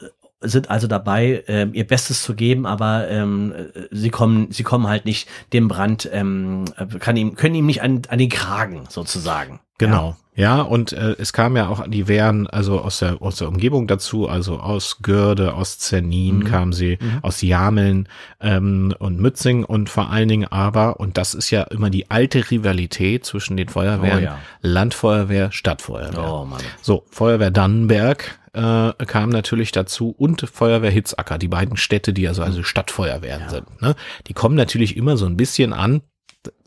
[0.43, 3.53] sind also dabei, ähm, ihr Bestes zu geben, aber ähm,
[3.91, 6.65] sie kommen, sie kommen halt nicht dem Brand, ähm,
[6.99, 9.61] kann ihm, können ihm nicht an, an den Kragen sozusagen.
[9.81, 10.17] Genau.
[10.37, 13.49] Ja, ja und äh, es kam ja auch die Wehren, also aus der aus der
[13.49, 16.45] Umgebung dazu, also aus Görde, aus Zernin mhm.
[16.45, 17.21] kamen sie, mhm.
[17.23, 18.07] aus Jameln
[18.41, 22.51] ähm, und Mützing und vor allen Dingen aber, und das ist ja immer die alte
[22.51, 24.39] Rivalität zwischen den Feuerwehren, oh, ja.
[24.61, 26.31] Landfeuerwehr, Stadtfeuerwehr.
[26.31, 26.61] Oh, Mann.
[26.83, 32.43] So, Feuerwehr Dannenberg äh, kam natürlich dazu und Feuerwehr Hitzacker, die beiden Städte, die also
[32.43, 33.49] also Stadtfeuerwehren ja.
[33.49, 33.81] sind.
[33.81, 33.95] Ne?
[34.27, 36.03] Die kommen natürlich immer so ein bisschen an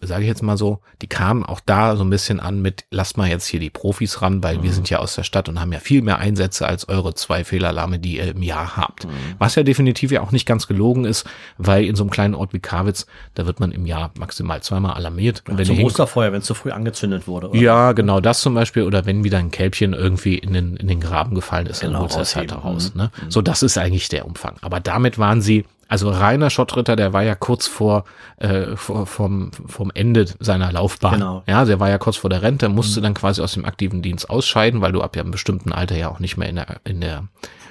[0.08, 3.18] sage ich jetzt mal so, die kamen auch da so ein bisschen an mit, lasst
[3.18, 4.63] mal jetzt hier die Profis ran, weil mhm.
[4.63, 7.44] wir sind ja aus der Stadt und haben ja viel mehr Einsätze als eure zwei
[7.44, 9.06] Fehlalarme, die ihr im Jahr habt.
[9.06, 9.12] Mhm.
[9.39, 11.26] Was ja definitiv ja auch nicht ganz gelogen ist,
[11.58, 14.94] weil in so einem kleinen Ort wie Karwitz, da wird man im Jahr maximal zweimal
[14.94, 15.44] alarmiert.
[15.48, 17.50] Ja, wenn zum Osterfeuer, wenn es zu früh angezündet wurde.
[17.50, 17.60] Oder?
[17.60, 18.84] Ja, genau, das zum Beispiel.
[18.84, 22.02] Oder wenn wieder ein Kälbchen irgendwie in den, in den Graben gefallen ist, genau, dann
[22.02, 22.94] holt es halt raus.
[22.96, 23.12] Ne?
[23.24, 23.32] Mhm.
[23.32, 24.56] So, das ist eigentlich der Umfang.
[24.62, 28.06] Aber damit waren sie also Rainer Schottritter, der war ja kurz vor,
[28.38, 31.13] äh, vor vom, vom Ende seiner Laufbahn.
[31.13, 31.43] Genau.
[31.47, 33.03] Ja, der war ja kurz vor der Rente, musste mhm.
[33.03, 36.10] dann quasi aus dem aktiven Dienst ausscheiden, weil du ab ja einem bestimmten Alter ja
[36.10, 37.27] auch nicht mehr in der, in der,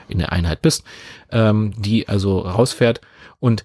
[0.08, 0.85] in der Einheit bist,
[1.30, 3.00] ähm, die also rausfährt.
[3.40, 3.64] Und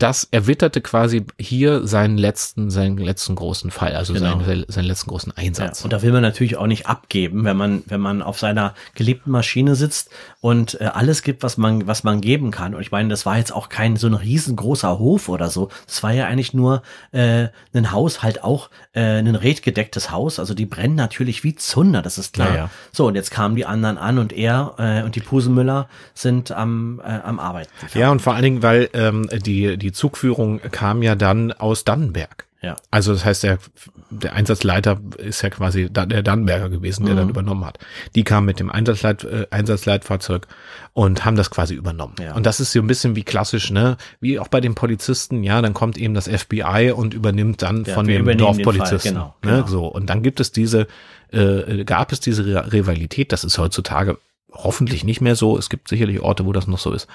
[0.00, 4.40] das erwitterte quasi hier seinen letzten, seinen letzten großen Fall, also genau.
[4.40, 5.80] seinen, seinen letzten großen Einsatz.
[5.80, 8.74] Ja, und da will man natürlich auch nicht abgeben, wenn man, wenn man auf seiner
[8.94, 10.10] geliebten Maschine sitzt
[10.40, 12.74] und äh, alles gibt, was man, was man geben kann.
[12.74, 15.68] Und ich meine, das war jetzt auch kein so ein riesengroßer Hof oder so.
[15.86, 16.82] Das war ja eigentlich nur
[17.12, 20.38] äh, ein Haus, halt auch äh, ein redgedecktes Haus.
[20.38, 22.56] Also die brennen natürlich wie Zunder, das ist klar.
[22.56, 22.70] Ja.
[22.90, 27.02] So, und jetzt kamen die anderen an und er äh, und die Pusemüller sind am,
[27.04, 27.70] äh, am Arbeiten.
[27.92, 31.82] Ja, und vor allen Dingen, weil ähm, die, die die Zugführung kam ja dann aus
[31.82, 32.46] Dannenberg.
[32.62, 32.76] Ja.
[32.92, 33.58] Also das heißt, der,
[34.10, 37.18] der Einsatzleiter ist ja quasi der Dannenberger gewesen, der mhm.
[37.18, 37.78] dann übernommen hat.
[38.14, 40.46] Die kamen mit dem Einsatzleit, äh, Einsatzleitfahrzeug
[40.92, 42.14] und haben das quasi übernommen.
[42.20, 42.34] Ja.
[42.34, 43.96] Und das ist so ein bisschen wie klassisch, ne?
[44.20, 47.94] Wie auch bei den Polizisten, ja, dann kommt eben das FBI und übernimmt dann ja,
[47.94, 49.14] von dem Dorfpolizisten.
[49.14, 49.50] Genau, ne?
[49.50, 49.66] Genau.
[49.66, 49.86] So.
[49.86, 50.86] Und dann gibt es diese,
[51.32, 54.18] äh, gab es diese Rivalität, das ist heutzutage
[54.52, 55.58] hoffentlich nicht mehr so.
[55.58, 57.08] Es gibt sicherlich Orte, wo das noch so ist.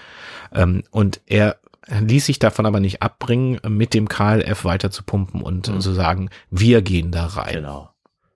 [0.53, 5.41] Ähm, und er ließ sich davon aber nicht abbringen, mit dem KLF weiter zu pumpen
[5.41, 5.81] und mhm.
[5.81, 7.53] zu sagen, wir gehen da rein.
[7.53, 7.89] Genau.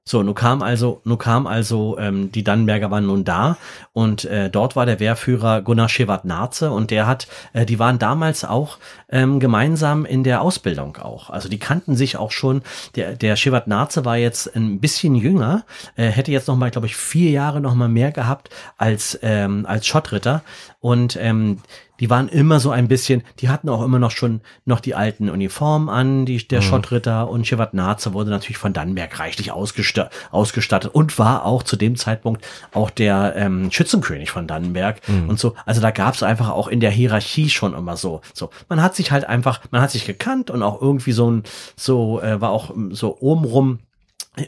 [0.09, 3.57] So, nun kam also, nun kam also ähm, die Dannenberger waren nun da
[3.93, 8.43] und äh, dort war der Wehrführer Gunnar Schewardnadze und der hat, äh, die waren damals
[8.43, 11.29] auch ähm, gemeinsam in der Ausbildung auch.
[11.29, 12.63] Also die kannten sich auch schon.
[12.95, 15.63] Der der Schewardnadze war jetzt ein bisschen jünger,
[15.95, 19.67] äh, hätte jetzt noch mal, glaube ich, vier Jahre noch mal mehr gehabt als ähm,
[19.67, 20.41] als Schottritter
[20.80, 21.60] und ähm,
[22.00, 25.30] die waren immer so ein bisschen, die hatten auch immer noch schon noch die alten
[25.30, 26.65] Uniformen an, die, der mhm.
[26.65, 31.98] Schottritter und Shevardnadze wurde natürlich von Dannenberg reichlich ausgestattet, ausgestattet und war auch zu dem
[31.98, 35.30] Zeitpunkt auch der ähm, Schützenkönig von Dannenberg mhm.
[35.30, 35.56] und so.
[35.65, 38.22] Also da gab es einfach auch in der Hierarchie schon immer so.
[38.34, 41.44] So, man hat sich halt einfach, man hat sich gekannt und auch irgendwie so ein,
[41.76, 43.80] so äh, war auch so obenrum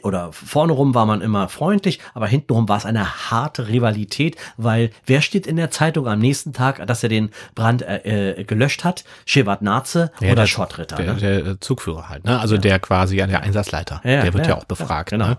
[0.02, 4.90] oder vorne rum war man immer freundlich, aber hintenrum war es eine harte Rivalität, weil
[5.06, 8.84] wer steht in der Zeitung am nächsten Tag, dass er den Brand äh, äh gelöscht
[8.84, 9.04] hat?
[9.26, 10.96] Shevardnadze ja, oder Schottritter?
[10.96, 11.20] Der, ne?
[11.20, 12.40] der, Zugführer halt, ne?
[12.40, 12.60] Also ja.
[12.60, 15.10] der quasi der Einsatzleiter, ja, der wird ja, auch befragt.
[15.10, 15.28] genau.
[15.28, 15.38] Ne?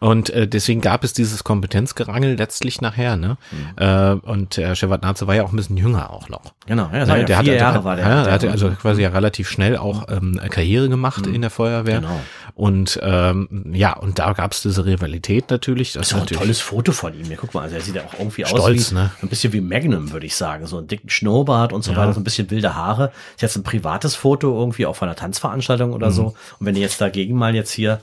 [0.00, 3.36] Und äh, deswegen gab es dieses Kompetenzgerangel letztlich nachher, ne?
[3.50, 3.68] Mhm.
[3.76, 6.54] Äh, und äh, Shevardnadze war ja auch ein bisschen jünger auch noch.
[6.66, 7.24] Genau, ja, ne?
[7.24, 8.08] der vier hatte, Jahre war der.
[8.08, 11.34] Ja, der hatte also quasi ja relativ schnell auch ähm, Karriere gemacht mhm.
[11.34, 12.00] in der Feuerwehr.
[12.00, 12.20] Genau.
[12.54, 15.92] Und ähm, ja, und da gab es diese Rivalität natürlich.
[15.92, 17.30] Das, ist auch ein tolles Foto von ihm.
[17.30, 19.10] Ja, guck mal, also er sieht ja auch irgendwie Stolz, aus wie, ne?
[19.22, 20.66] ein bisschen wie Magnum, würde ich sagen.
[20.66, 21.98] So einen dicken Schnurrbart und so ja.
[21.98, 23.12] weiter, so ein bisschen wilde Haare.
[23.34, 26.12] Ist jetzt ein privates Foto irgendwie auch von einer Tanzveranstaltung oder mhm.
[26.12, 26.24] so.
[26.58, 28.02] Und wenn ihr jetzt dagegen mal jetzt hier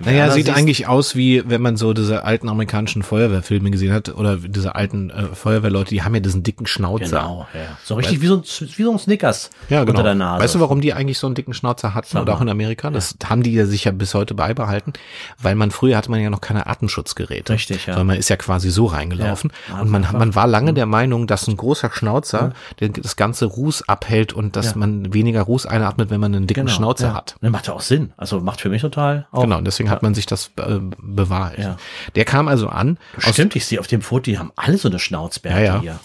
[0.00, 4.36] naja, sieht eigentlich aus wie, wenn man so diese alten amerikanischen Feuerwehrfilme gesehen hat oder
[4.36, 7.04] diese alten äh, Feuerwehrleute, die haben ja diesen dicken Schnauzer.
[7.04, 7.76] Genau, ja.
[7.84, 9.90] So richtig Weil, wie, so ein, wie so ein Snickers ja, genau.
[9.90, 10.42] unter der Nase.
[10.42, 12.90] Weißt du, warum die eigentlich so einen dicken Schnauzer hatten oder auch in Amerika?
[12.90, 13.28] Das ja.
[13.28, 14.92] haben die ja sich ja bis heute beibehalten,
[15.38, 17.52] weil man früher hatte man ja noch keine Atemschutzgeräte.
[17.52, 17.94] Richtig, ja.
[17.94, 19.52] Sondern man ist ja quasi so reingelaufen.
[19.68, 19.80] Ja.
[19.80, 22.88] Und man, man war lange der Meinung, dass ein großer Schnauzer ja.
[22.88, 26.76] das ganze Ruß abhält und dass man weniger Ruß einatmet, wenn man einen dicken genau.
[26.76, 27.36] Schnauzer hat.
[27.40, 28.12] Das macht ja auch Sinn.
[28.16, 29.42] Also macht für mich total auch.
[29.42, 31.58] Genau, und deswegen hat man sich das äh, bewahrt.
[31.58, 31.76] Ja.
[32.16, 32.98] Der kam also an.
[33.18, 35.80] Stimmt, ich sehe auf dem Foto, die haben alle so eine Schnauzbärte ja, ja.
[35.80, 36.00] hier.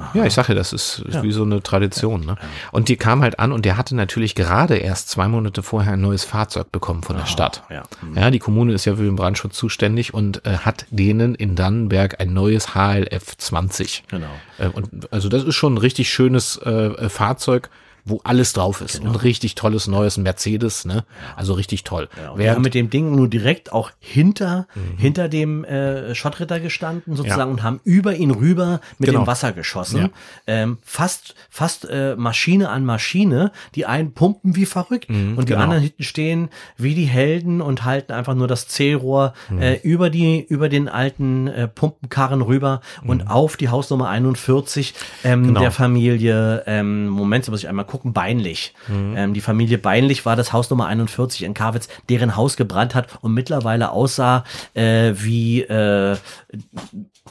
[0.00, 0.10] Aha.
[0.14, 1.22] Ja, ich sage ja, das ist, ist ja.
[1.22, 2.24] wie so eine Tradition.
[2.24, 2.36] Ne?
[2.72, 6.00] Und die kam halt an und der hatte natürlich gerade erst zwei Monate vorher ein
[6.00, 7.62] neues Fahrzeug bekommen von der Aha, Stadt.
[7.70, 7.82] Ja.
[8.00, 8.16] Mhm.
[8.16, 12.20] ja, die Kommune ist ja für den Brandschutz zuständig und äh, hat denen in Dannenberg
[12.20, 14.04] ein neues HLF 20.
[14.08, 14.26] Genau.
[14.58, 17.68] Äh, und also das ist schon ein richtig schönes äh, Fahrzeug
[18.10, 18.98] wo alles drauf ist.
[18.98, 19.10] Genau.
[19.10, 21.04] Ein richtig tolles neues Mercedes, ne?
[21.36, 22.08] Also richtig toll.
[22.16, 24.98] Ja, wir haben mit dem Ding nur direkt auch hinter, mhm.
[24.98, 27.46] hinter dem äh, Schottritter gestanden sozusagen ja.
[27.46, 29.22] und haben über ihn rüber mit genau.
[29.22, 30.00] dem Wasser geschossen.
[30.00, 30.08] Ja.
[30.46, 33.52] Ähm, fast, fast äh, Maschine an Maschine.
[33.74, 35.64] Die einen pumpen wie verrückt mhm, und die genau.
[35.64, 39.62] anderen hinten stehen wie die Helden und halten einfach nur das Zählrohr mhm.
[39.62, 43.30] äh, über die, über den alten äh, Pumpenkarren rüber und mhm.
[43.30, 44.94] auf die Hausnummer 41
[45.24, 45.60] ähm, genau.
[45.60, 46.64] der Familie.
[46.66, 48.74] Ähm, Moment, so muss ich einmal gucken, Beinlich.
[48.88, 49.14] Mhm.
[49.16, 53.22] Ähm, die Familie Beinlich war das Haus Nummer 41 in Karwitz, deren Haus gebrannt hat
[53.22, 56.16] und mittlerweile aussah äh, wie äh,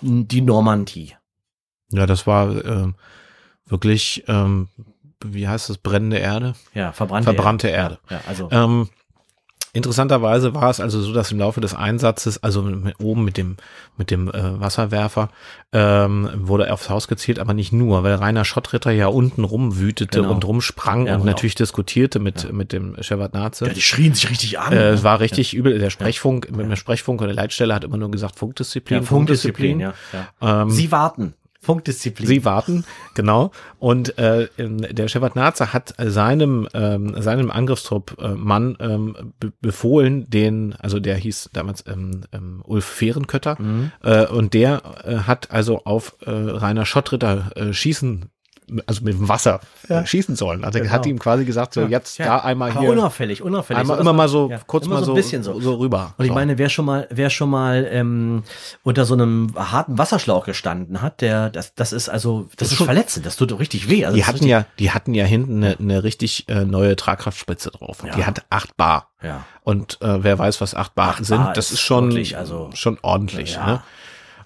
[0.01, 1.15] die Normandie.
[1.91, 2.87] Ja, das war äh,
[3.65, 4.67] wirklich, ähm,
[5.23, 6.53] wie heißt das, brennende Erde?
[6.73, 7.99] Ja, verbrannte, verbrannte Erde.
[8.09, 8.23] Erde.
[8.23, 8.49] Ja, also.
[8.51, 8.89] Ähm,
[9.71, 13.57] Interessanterweise war es also so, dass im Laufe des Einsatzes, also mit, oben mit dem
[13.97, 15.29] mit dem äh, Wasserwerfer,
[15.71, 20.33] ähm, wurde aufs Haus gezielt, aber nicht nur, weil Rainer Schottritter ja unten rumwütete genau.
[20.33, 21.31] und rumsprang ja, und genau.
[21.31, 22.51] natürlich diskutierte mit ja.
[22.51, 23.67] mit dem Shevardnadze.
[23.67, 24.73] Ja, die schrien sich richtig an.
[24.73, 25.77] Äh, es war richtig übel.
[25.77, 29.01] Der Sprechfunk mit dem Sprechfunk und der Leitstelle hat immer nur gesagt Funkdisziplin.
[29.01, 29.81] Ja, Funkdisziplin.
[29.81, 31.35] Funkdisziplin ja, ähm, Sie warten.
[31.61, 32.27] Funkdisziplin.
[32.27, 33.51] Sie warten, genau.
[33.79, 40.73] Und äh, der Shevardnadze hat seinem ähm, seinem Angriffstrupp äh, Mann ähm, be befohlen, den,
[40.75, 43.91] also der hieß damals ähm, ähm, Ulf Fehrenkötter, mhm.
[44.03, 48.29] äh, und der äh, hat also auf äh, Rainer Schottritter äh, schießen
[48.85, 50.05] also mit dem Wasser ja.
[50.05, 50.63] schießen sollen.
[50.63, 50.91] Also genau.
[50.91, 52.25] er hat ihm quasi gesagt, so jetzt ja.
[52.25, 52.89] da einmal hier.
[52.89, 53.81] unauffällig, unauffällig.
[53.81, 54.59] Einmal so, immer mal so ja.
[54.65, 56.13] kurz mal so, so, so, so, rüber.
[56.17, 58.43] Und ich meine, wer schon mal, wer schon mal ähm,
[58.83, 62.85] unter so einem harten Wasserschlauch gestanden hat, der, das, das ist also, das, das ist
[62.85, 64.05] verletzend, das tut richtig weh.
[64.05, 68.03] Also die hatten ja, die hatten ja hinten eine, eine richtig äh, neue Tragkraftspitze drauf.
[68.15, 69.09] Die hat acht Bar.
[69.21, 69.45] Ja.
[69.63, 72.37] Und äh, wer weiß, was acht Bar acht sind, Bar das ist, ist schon, wirklich,
[72.37, 73.57] also, schon ordentlich.
[73.57, 73.81] Ne?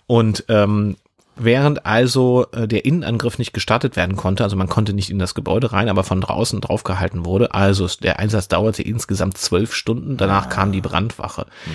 [0.07, 0.97] Und ähm,
[1.36, 5.34] Während also äh, der Innenangriff nicht gestartet werden konnte, also man konnte nicht in das
[5.34, 7.54] Gebäude rein, aber von draußen draufgehalten wurde.
[7.54, 10.50] Also der Einsatz dauerte insgesamt zwölf Stunden, danach ah.
[10.50, 11.48] kam die Brandwache.
[11.65, 11.72] Mhm.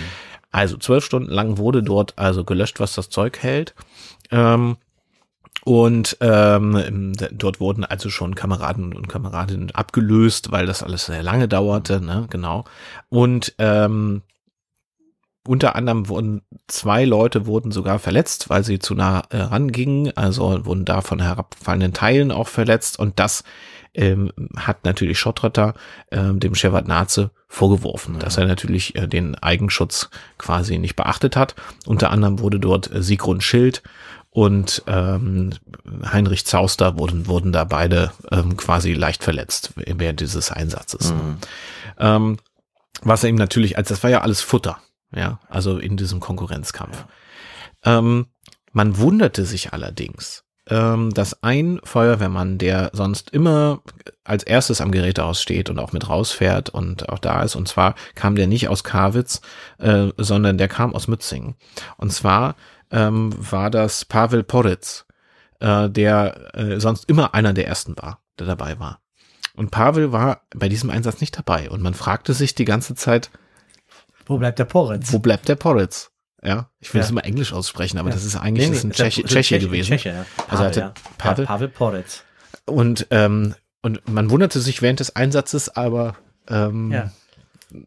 [0.51, 3.75] Also zwölf Stunden lang wurde dort also gelöscht, was das Zeug hält.
[4.31, 4.77] Ähm,
[5.64, 11.49] und ähm, dort wurden also schon Kameraden und Kameradinnen abgelöst, weil das alles sehr lange
[11.49, 12.64] dauerte, ne, genau.
[13.11, 14.23] Und ähm,
[15.46, 20.66] unter anderem wurden zwei Leute wurden sogar verletzt, weil sie zu nah äh, rangingen, also
[20.66, 23.44] wurden da von herabfallenden Teilen auch verletzt und das
[23.94, 25.74] ähm, hat natürlich Schottretter
[26.11, 28.20] ähm, dem Shevardnadze vorgeworfen, ja.
[28.20, 31.55] dass er natürlich äh, den Eigenschutz quasi nicht beachtet hat.
[31.87, 33.83] Unter anderem wurde dort äh, Sigrun Schild
[34.31, 35.55] und ähm,
[36.12, 41.12] Heinrich Zauster wurden, wurden da beide ähm, quasi leicht verletzt während dieses Einsatzes.
[41.12, 41.38] Mhm.
[41.98, 42.37] Ähm,
[43.03, 44.79] was er ihm natürlich, als das war ja alles Futter,
[45.14, 47.07] ja, also in diesem Konkurrenzkampf.
[47.85, 48.27] Ähm,
[48.73, 53.81] man wunderte sich allerdings, ähm, dass ein Feuerwehrmann, der sonst immer
[54.25, 57.94] als erstes am Gerätehaus steht und auch mit rausfährt und auch da ist, und zwar
[58.14, 59.40] kam der nicht aus Karwitz,
[59.79, 61.57] äh, sondern der kam aus Mützingen.
[61.97, 62.57] Und zwar
[62.90, 65.07] ähm, war das Pavel Poritz,
[65.61, 69.01] äh, der äh, sonst immer einer der ersten war, der dabei war.
[69.55, 71.68] Und Pavel war bei diesem Einsatz nicht dabei.
[71.68, 73.31] Und man fragte sich die ganze Zeit,
[74.29, 75.12] wo bleibt der Poritz?
[75.12, 76.11] Wo bleibt der Poritz?
[76.43, 78.14] Ja, ich will es immer Englisch aussprechen, aber ja.
[78.14, 79.88] das ist eigentlich nee, das ist ein Tscheche, Tscheche gewesen.
[79.88, 80.27] Tscheche, ja.
[80.37, 80.95] Pavel, also hatte ja.
[81.17, 82.23] Pavel, Pavel Poritz.
[82.64, 86.14] Und, ähm, und man wunderte sich während des Einsatzes, aber
[86.49, 87.11] ähm, ja.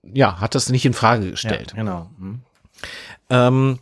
[0.04, 1.72] ja, hat das nicht in Frage gestellt.
[1.72, 2.10] Ja, genau.
[2.18, 2.42] Hm.
[3.30, 3.80] Ähm,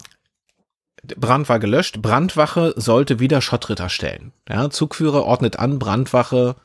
[1.15, 2.01] Brand war gelöscht.
[2.01, 4.33] Brandwache sollte wieder Schottritter stellen.
[4.47, 6.55] Ja, Zugführer ordnet an, Brandwache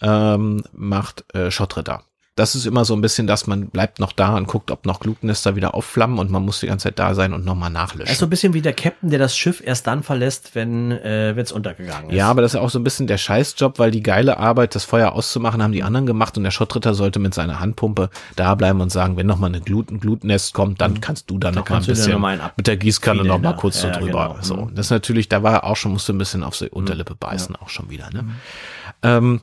[0.00, 2.02] ähm, macht äh, Schottritter
[2.34, 5.00] das ist immer so ein bisschen, dass man bleibt noch da und guckt, ob noch
[5.00, 8.08] Glutnester wieder aufflammen und man muss die ganze Zeit da sein und nochmal nachlöschen.
[8.08, 11.52] Also ein bisschen wie der Captain, der das Schiff erst dann verlässt, wenn äh, es
[11.52, 12.16] untergegangen ist.
[12.16, 14.84] Ja, aber das ist auch so ein bisschen der Scheißjob, weil die geile Arbeit, das
[14.84, 18.80] Feuer auszumachen, haben die anderen gemacht und der Schottritter sollte mit seiner Handpumpe da bleiben
[18.80, 21.00] und sagen, wenn nochmal eine Glut, ein Glutnest kommt, dann mhm.
[21.02, 23.82] kannst du dann, dann noch mal ein bisschen noch mit der Gießkanne noch mal kurz
[23.82, 24.28] ja, so drüber.
[24.28, 24.42] Genau.
[24.42, 24.74] So, mhm.
[24.74, 27.54] das ist natürlich, da war er auch schon, musste ein bisschen auf die Unterlippe beißen,
[27.54, 27.62] ja.
[27.62, 28.08] auch schon wieder.
[28.10, 28.22] Ne?
[28.22, 28.34] Mhm.
[29.02, 29.40] Ähm,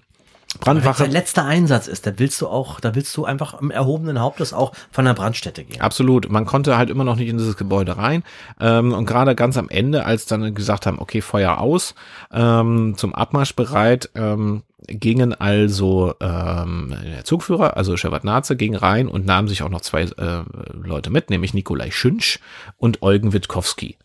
[0.59, 1.03] Brandwache.
[1.03, 4.51] Wenn letzter Einsatz ist, da willst du auch, da willst du einfach im erhobenen Hauptes
[4.51, 5.81] auch von der Brandstätte gehen.
[5.81, 6.29] Absolut.
[6.29, 8.23] Man konnte halt immer noch nicht in dieses Gebäude rein.
[8.59, 11.93] Ähm, und gerade ganz am Ende, als dann gesagt haben, okay, Feuer aus,
[12.31, 19.25] ähm, zum Abmarsch bereit, ähm, gingen also ähm, der Zugführer, also Shevardnadze, ging rein und
[19.25, 22.39] nahm sich auch noch zwei äh, Leute mit, nämlich Nikolai Schünsch
[22.77, 23.97] und Eugen Witkowski.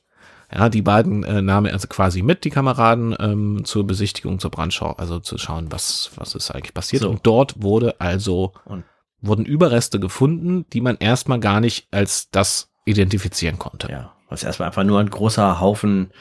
[0.54, 4.92] Ja, die beiden äh, nahmen also quasi mit, die Kameraden, ähm, zur Besichtigung, zur Brandschau,
[4.92, 7.02] also zu schauen, was, was ist eigentlich passiert.
[7.02, 7.10] So.
[7.10, 8.84] Und dort wurde also, Und?
[9.20, 13.90] wurden Überreste gefunden, die man erstmal gar nicht als das identifizieren konnte.
[13.90, 16.12] Ja, was erstmal einfach nur ein großer Haufen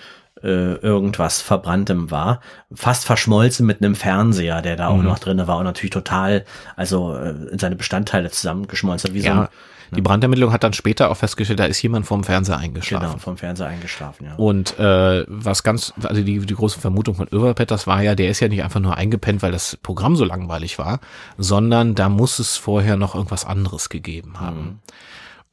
[0.41, 2.41] äh, irgendwas Verbranntem war.
[2.74, 5.00] Fast verschmolzen mit einem Fernseher, der da mhm.
[5.00, 9.34] auch noch drinne war und natürlich total, also äh, in seine Bestandteile zusammengeschmolzen, wie ja.
[9.34, 9.48] so ein
[9.93, 13.08] die Brandermittlung hat dann später auch festgestellt, da ist jemand vom Fernseher eingeschlafen.
[13.08, 14.36] Genau, vom Fernseher eingeschlafen, ja.
[14.36, 18.39] Und äh, was ganz, also die, die große Vermutung von Överpetters war ja, der ist
[18.39, 20.99] ja nicht einfach nur eingepennt, weil das Programm so langweilig war,
[21.38, 24.58] sondern da muss es vorher noch irgendwas anderes gegeben haben.
[24.58, 24.79] Mhm.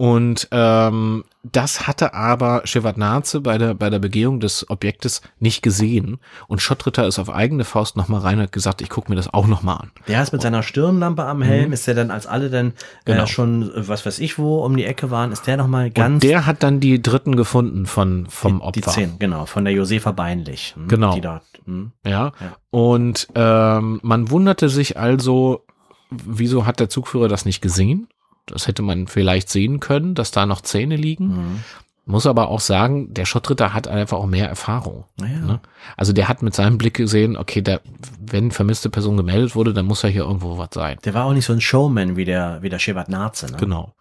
[0.00, 6.20] Und ähm, das hatte aber Shevardnadze bei der, bei der Begehung des Objektes nicht gesehen.
[6.48, 9.34] Und Schottritter ist auf eigene Faust nochmal rein und hat gesagt, ich gucke mir das
[9.34, 9.90] auch nochmal an.
[10.08, 11.72] Der ist mit seiner Stirnlampe am Helm, mhm.
[11.74, 12.72] ist der dann, als alle dann äh,
[13.12, 13.24] genau.
[13.24, 16.14] äh, schon, was weiß ich wo, um die Ecke waren, ist der nochmal ganz...
[16.14, 18.72] Und der hat dann die Dritten gefunden von, vom die, Opfer.
[18.72, 20.72] Die zehn, genau, von der Josefa Beinlich.
[20.76, 21.14] Hm, genau.
[21.14, 21.92] Die da, hm.
[22.06, 22.32] ja.
[22.40, 22.56] ja.
[22.70, 25.66] Und ähm, man wunderte sich also,
[26.10, 28.08] wieso hat der Zugführer das nicht gesehen?
[28.52, 31.28] Das hätte man vielleicht sehen können, dass da noch Zähne liegen.
[31.28, 31.64] Mhm.
[32.06, 35.04] Muss aber auch sagen, der Schottritter hat einfach auch mehr Erfahrung.
[35.20, 35.26] Ja.
[35.26, 35.60] Ne?
[35.96, 37.80] Also der hat mit seinem Blick gesehen, okay, der,
[38.20, 40.98] wenn vermisste Person gemeldet wurde, dann muss ja hier irgendwo was sein.
[41.04, 43.52] Der war auch nicht so ein Showman wie der, wie der Shevardnadze.
[43.52, 43.58] Ne?
[43.58, 43.94] Genau.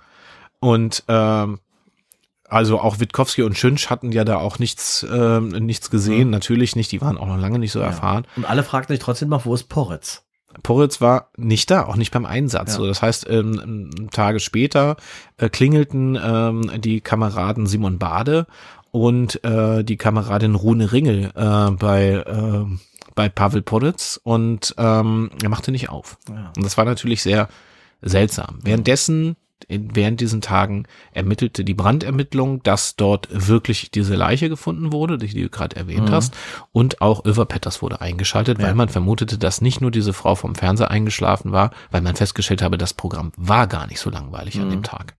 [0.59, 1.59] Und ähm,
[2.49, 6.31] also auch Witkowski und Schünsch hatten ja da auch nichts, äh, nichts gesehen, mhm.
[6.31, 7.85] natürlich nicht, die waren auch noch lange nicht so ja.
[7.85, 8.25] erfahren.
[8.35, 10.23] Und alle fragten sich trotzdem noch, wo ist Poritz?
[10.63, 12.74] Poritz war nicht da, auch nicht beim Einsatz.
[12.74, 12.78] Ja.
[12.78, 14.98] So, das heißt, ähm, Tage später
[15.38, 18.48] äh, klingelten ähm, die Kameraden Simon Bade
[18.91, 22.65] und äh, die Kameradin Rune Ringel äh, bei äh,
[23.15, 26.17] bei Pavel Poritz und ähm, er machte nicht auf.
[26.30, 26.54] Ja.
[26.56, 27.50] Und das war natürlich sehr
[28.02, 28.60] seltsam.
[28.63, 29.36] Währenddessen
[29.67, 35.41] in, während diesen Tagen ermittelte die Brandermittlung, dass dort wirklich diese Leiche gefunden wurde, die
[35.41, 36.13] du gerade erwähnt mhm.
[36.13, 36.36] hast.
[36.72, 38.65] Und auch Över Petters wurde eingeschaltet, ja.
[38.65, 42.62] weil man vermutete, dass nicht nur diese Frau vom Fernseher eingeschlafen war, weil man festgestellt
[42.62, 44.62] habe, das Programm war gar nicht so langweilig mhm.
[44.63, 44.84] an dem mhm.
[44.84, 45.15] Tag.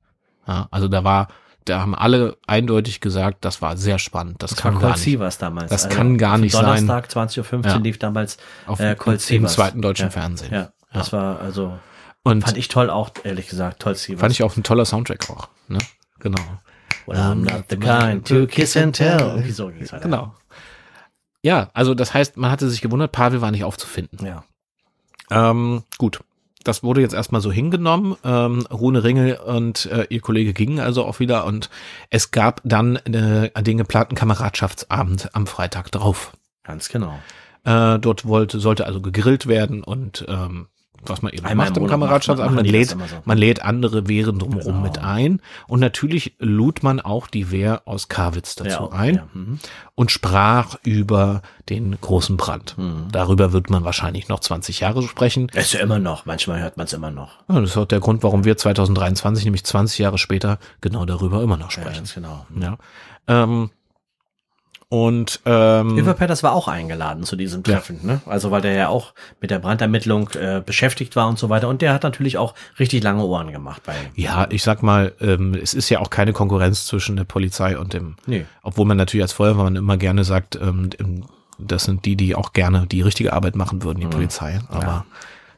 [0.46, 1.28] Ja, also da war
[1.66, 4.42] da haben alle eindeutig gesagt, das war sehr spannend.
[4.42, 5.20] Das, das kann gar nicht.
[5.20, 7.28] Das also kann gar nicht Donnerstag, sein.
[7.28, 7.76] Donnerstag 20.15 Uhr ja.
[7.76, 10.10] lief damals auf äh, Colt im zweiten deutschen.
[10.10, 10.52] Fernsehen.
[10.52, 11.78] Ja, das war also
[12.22, 13.80] und Fand ich toll auch, ehrlich gesagt.
[13.80, 14.18] Toll, Steve.
[14.18, 15.48] Fand ich auch ein toller Soundtrack auch.
[15.68, 15.78] Ne?
[16.18, 16.40] Genau.
[17.06, 19.40] Well, I'm not the kind to kiss and tell.
[19.44, 20.34] Wieso ging's halt Genau.
[21.42, 24.26] Ja, also das heißt, man hatte sich gewundert, Pavel war nicht aufzufinden.
[24.26, 24.44] Ja.
[25.30, 26.20] Ähm, gut.
[26.64, 28.16] das wurde jetzt erstmal so hingenommen.
[28.22, 31.70] Ähm, Rune Ringel und äh, ihr Kollege gingen also auch wieder und
[32.10, 36.32] es gab dann äh, den geplanten Kameradschaftsabend am Freitag drauf.
[36.62, 37.18] Ganz genau.
[37.64, 40.68] Äh, dort wollte, sollte also gegrillt werden und ähm,
[41.02, 42.54] was man eben Einmal macht im im Monat Kameradschaftsabend.
[42.54, 43.16] machen Man das lädt, so.
[43.24, 44.80] man lädt andere Wehren drumherum Genau.
[44.82, 45.40] mit ein.
[45.68, 49.58] Und natürlich lud man auch die Wehr aus Karwitz dazu Ja, ein ja, mhm.
[49.94, 52.76] und sprach über den großen Brand.
[52.78, 53.08] Mhm.
[53.12, 55.48] Darüber wird man wahrscheinlich noch 20 Jahre sprechen.
[55.54, 57.38] Ist ja immer noch, manchmal hört man es immer noch.
[57.48, 61.42] Ja, das ist auch der Grund, warum wir 2023, nämlich 20 Jahre später, genau darüber
[61.42, 61.94] immer noch Ja, sprechen.
[61.96, 62.46] ganz genau.
[62.60, 62.76] Ja.
[63.26, 63.70] Ähm,
[64.90, 68.20] und ähm, Hilfer Petters war auch eingeladen zu diesem Treffen, ne?
[68.26, 71.68] Also weil der ja auch mit der Brandermittlung äh, beschäftigt war und so weiter.
[71.68, 73.94] Und der hat natürlich auch richtig lange Ohren gemacht bei.
[74.16, 77.92] ja, ich sag mal, ähm, es ist ja auch keine Konkurrenz zwischen der Polizei und
[77.94, 78.44] dem, Nee.
[78.62, 80.90] obwohl man natürlich als Feuerwehrmann immer gerne sagt, ähm,
[81.58, 84.58] das sind die, die auch gerne die richtige Arbeit machen würden, die Polizei.
[84.70, 85.06] Aber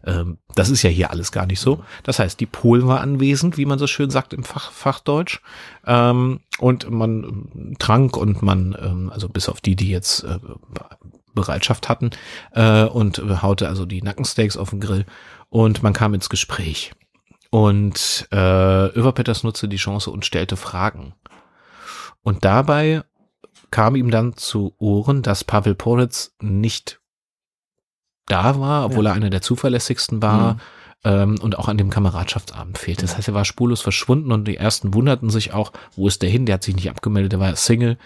[0.04, 1.84] ähm, das ist ja hier alles gar nicht so.
[2.02, 5.40] Das heißt, die Polen war anwesend, wie man so schön sagt im Fach, Fachdeutsch.
[5.86, 10.38] Ähm, und man ähm, trank und man, ähm, also bis auf die, die jetzt äh,
[11.34, 12.10] Bereitschaft hatten,
[12.52, 15.06] äh, und haute also die Nackensteaks auf den Grill
[15.48, 16.92] und man kam ins Gespräch.
[17.50, 21.14] Und äh, Överpetters nutzte die Chance und stellte Fragen.
[22.22, 23.02] Und dabei
[23.70, 27.01] kam ihm dann zu Ohren, dass Pavel Poritz nicht
[28.32, 30.60] da war, obwohl er einer der zuverlässigsten war Mhm.
[31.04, 33.02] ähm, und auch an dem Kameradschaftsabend fehlte.
[33.02, 36.30] Das heißt, er war spurlos verschwunden und die ersten wunderten sich auch, wo ist der
[36.30, 36.46] hin?
[36.46, 37.96] Der hat sich nicht abgemeldet, der war Single.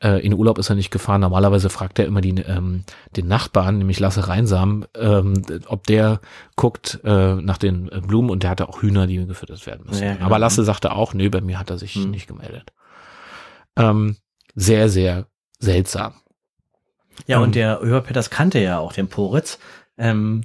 [0.00, 1.20] Äh, in Urlaub ist er nicht gefahren.
[1.22, 2.84] Normalerweise fragt er immer die, ähm,
[3.16, 6.20] den Nachbarn, nämlich Lasse Reinsam, ähm, ob der
[6.54, 10.04] guckt äh, nach den Blumen und der hatte auch Hühner, die gefüttert werden müssen.
[10.04, 10.26] Ja, genau.
[10.26, 12.10] Aber Lasse sagte auch, nö, bei mir hat er sich Mhm.
[12.12, 12.72] nicht gemeldet.
[13.76, 14.16] Ähm,
[14.54, 15.26] sehr, sehr
[15.58, 16.14] seltsam.
[17.26, 17.42] Ja, Ähm.
[17.42, 19.58] und der Hilfer Petters kannte ja auch den Poritz,
[19.96, 20.44] ähm,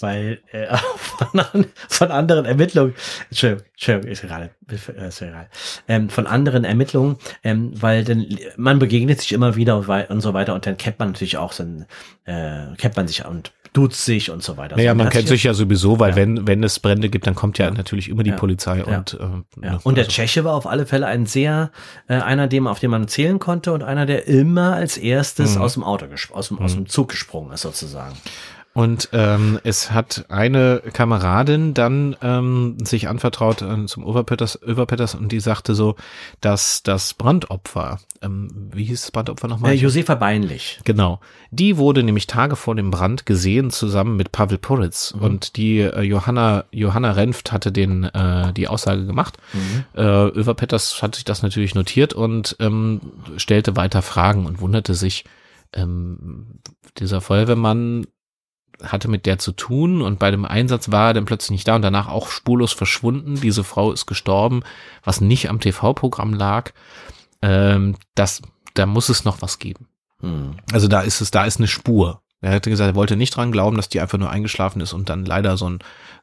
[0.00, 2.94] weil er von, an, von anderen Ermittlungen,
[3.30, 5.48] Entschuldigung, Entschuldigung, ist gerade, äh, ist egal,
[5.88, 10.34] ähm, von anderen Ermittlungen, ähm, weil denn man begegnet sich immer wieder und, und so
[10.34, 11.86] weiter und dann kennt man natürlich auch so ein,
[12.24, 14.76] äh, kennt man sich und duzt sich und so weiter.
[14.76, 16.16] Naja, so, man kennt sich ja sowieso, weil Ja.
[16.16, 18.32] wenn, wenn es Brände gibt, dann kommt ja, natürlich immer die.
[18.32, 19.18] Polizei und, äh,
[19.66, 19.72] Ja.
[19.72, 21.70] ne, Und der also- Tscheche war auf alle Fälle ein sehr,
[22.08, 25.62] äh, einer, dem, auf den man zählen konnte und einer, der immer als erstes Mhm.
[25.62, 28.14] aus dem Auto, aus dem, aus dem Zug gesprungen ist, sozusagen.
[28.74, 35.30] Und ähm, es hat eine Kameradin dann ähm, sich anvertraut äh, zum Overpetters, Overpetters und
[35.30, 35.94] die sagte so,
[36.40, 39.70] dass das Brandopfer, ähm, wie hieß das Brandopfer nochmal?
[39.70, 40.80] Äh, Josefa Beinlich.
[40.82, 41.20] Genau.
[41.52, 46.02] Die wurde nämlich Tage vor dem Brand gesehen zusammen mit Pavel Poritz und die äh,
[46.02, 49.36] Johanna Johanna Renft hatte den äh, die Aussage gemacht.
[49.94, 53.00] Äh, Över Petters hat sich das natürlich notiert und ähm,
[53.36, 55.24] stellte weiter Fragen und wunderte sich,
[55.74, 56.60] ähm,
[56.98, 58.06] dieser Feuerwehrmann
[58.84, 61.76] hatte mit der zu tun und bei dem Einsatz war er dann plötzlich nicht da
[61.76, 63.40] und danach auch spurlos verschwunden.
[63.40, 64.62] Diese Frau ist gestorben,
[65.02, 66.72] was nicht am TV-Programm lag.
[67.42, 68.42] Ähm, das,
[68.74, 69.86] da muss es noch was geben.
[70.20, 70.56] Hm.
[70.72, 72.22] Also da ist es, da ist eine Spur.
[72.44, 75.08] Er hatte gesagt, er wollte nicht dran glauben, dass die einfach nur eingeschlafen ist und
[75.08, 75.78] dann leider so ein,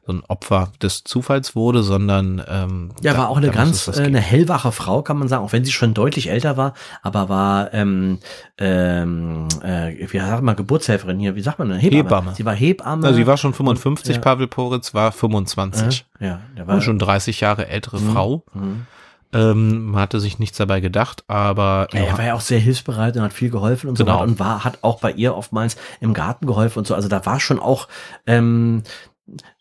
[0.06, 4.20] so ein Opfer des Zufalls wurde, sondern ähm, Ja, war auch eine ganz, äh, eine
[4.20, 8.18] hellwache Frau, kann man sagen, auch wenn sie schon deutlich älter war, aber war, ähm,
[8.58, 11.78] ähm, äh, wie sagt man, Geburtshelferin hier, wie sagt man denn?
[11.78, 12.34] Hebamme.
[12.36, 13.06] Sie war Hebamme.
[13.06, 14.22] Also sie war schon 55, Ja.
[14.22, 16.06] Pavel Poritz war 25.
[16.20, 18.44] äh, ja, der War war schon 30 Jahre ältere Frau.
[18.54, 18.86] Mhm.
[19.32, 23.16] Ähm, man hatte sich nichts dabei gedacht, aber Ja, er war ja auch sehr hilfsbereit
[23.16, 24.16] und hat viel geholfen und so Genau.
[24.18, 26.94] weiter und war, hat auch bei ihr oftmals im Garten geholfen und so.
[26.94, 27.88] Also da war schon auch,
[28.26, 28.82] ähm,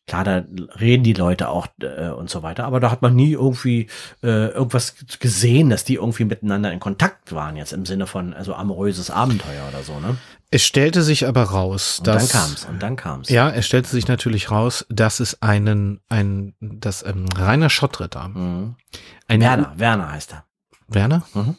[0.08, 0.44] klar, da
[0.80, 3.88] reden die Leute auch äh, und so weiter, aber da hat man nie irgendwie
[4.24, 8.54] äh, irgendwas gesehen, dass die irgendwie miteinander in Kontakt waren, jetzt im Sinne von also
[8.54, 10.18] amoröses Abenteuer oder so, ne?
[10.52, 13.30] Es stellte sich aber raus, Und dass dann kam's und dann kam's.
[13.30, 18.76] ja, es stellte sich natürlich raus, dass es einen, ein, dass ähm, Rainer Schottritter, Mhm.
[19.28, 20.46] ein Werner, Werner heißt er.
[20.88, 21.24] Werner?
[21.34, 21.56] Mhm.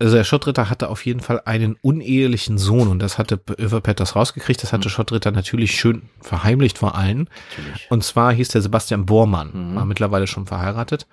[0.00, 4.16] Also der Schottritter hatte auf jeden Fall einen unehelichen Sohn und das hatte Över Petters
[4.16, 4.60] rausgekriegt.
[4.62, 4.78] Das Mhm.
[4.78, 7.28] hatte Schottritter natürlich schön verheimlicht vor allen.
[7.56, 7.86] Natürlich.
[7.90, 9.76] Und zwar hieß der Sebastian Bormann, Mhm.
[9.76, 11.06] war mittlerweile schon verheiratet.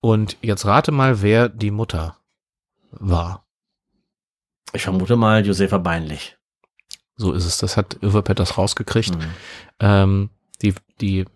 [0.00, 2.16] Und jetzt rate mal, wer die Mutter
[2.92, 3.44] war.
[4.72, 6.36] Ich vermute mal Josefa Beinlich.
[7.20, 7.58] So ist es.
[7.58, 9.14] Das hat Över Petters rausgekriegt.
[9.14, 9.24] Mhm.
[9.78, 10.30] Ähm,
[10.62, 11.26] die, die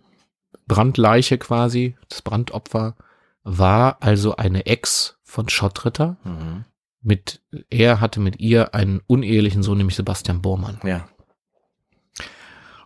[0.66, 2.96] Brandleiche quasi, das Brandopfer,
[3.42, 6.16] war also eine Ex von Schottritter.
[6.24, 6.64] Mhm.
[7.02, 10.80] Mit, er hatte mit ihr einen unehelichen Sohn, nämlich Sebastian Bormann.
[10.84, 11.06] Ja.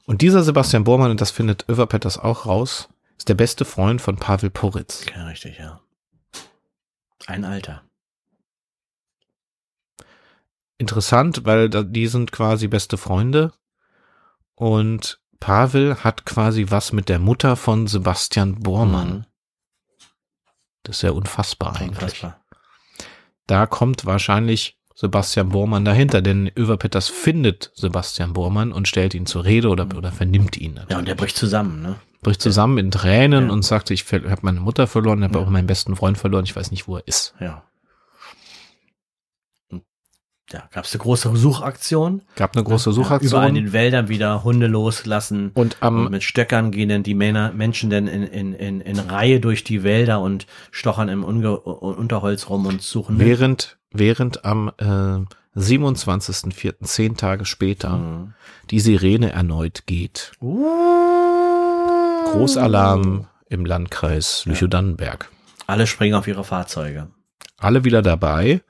[0.05, 4.03] Und dieser Sebastian Bormann, und das findet Över Petters auch raus, ist der beste Freund
[4.03, 5.07] von Pavel Poritz.
[5.15, 5.81] ja, richtig, ja.
[7.29, 7.83] Ein Alter.
[10.79, 13.53] Interessant, weil die sind quasi beste Freunde.
[14.55, 19.09] Und Pavel hat quasi was mit der Mutter von Sebastian Bormann.
[19.11, 19.25] Mhm.
[20.85, 21.91] Das ist ja unfassbar eigentlich.
[22.03, 22.41] Unfassbar.
[23.47, 29.45] Da kommt wahrscheinlich Sebastian Bormann dahinter, denn Överpetters findet Sebastian Bormann und stellt ihn zur
[29.45, 30.73] Rede oder, oder vernimmt ihn.
[30.75, 30.91] Natürlich.
[30.91, 31.97] Ja, und der bricht zusammen, ne?
[32.21, 33.53] bricht zusammen in Tränen Ja.
[33.53, 35.45] und sagt, ich habe meine Mutter verloren, habe Ja.
[35.45, 37.35] auch meinen besten Freund verloren, ich weiß nicht, wo er ist.
[37.39, 37.63] Ja.
[40.51, 42.23] Und Ja, gab es eine große Suchaktion.
[42.37, 45.51] Gab eine große Ja, Überall in Suchaktion den Wäldern wieder Hunde loslassen.
[45.55, 48.99] und Und am mit Stöckern gehen dann die Männer, Menschen dann in, in, in, in
[48.99, 53.19] Reihe durch die Wälder und stochern im Unge Unterholz rum und suchen.
[53.19, 58.35] während während am äh, 27.04., zehn Tage später, Mhm.
[58.71, 60.33] die Sirene erneut geht.
[60.41, 60.65] Uh.
[62.33, 65.31] Großalarm im Landkreis Lüchow-Dannenberg.
[65.67, 67.09] Alle springen auf ihre Fahrzeuge.
[67.59, 68.61] Alle wieder dabei.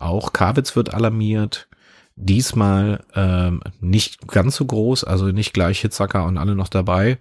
[0.00, 1.68] Auch Kawitz wird alarmiert.
[2.16, 7.18] Diesmal ähm, nicht ganz so groß, also nicht gleich Hitzacker und alle noch dabei.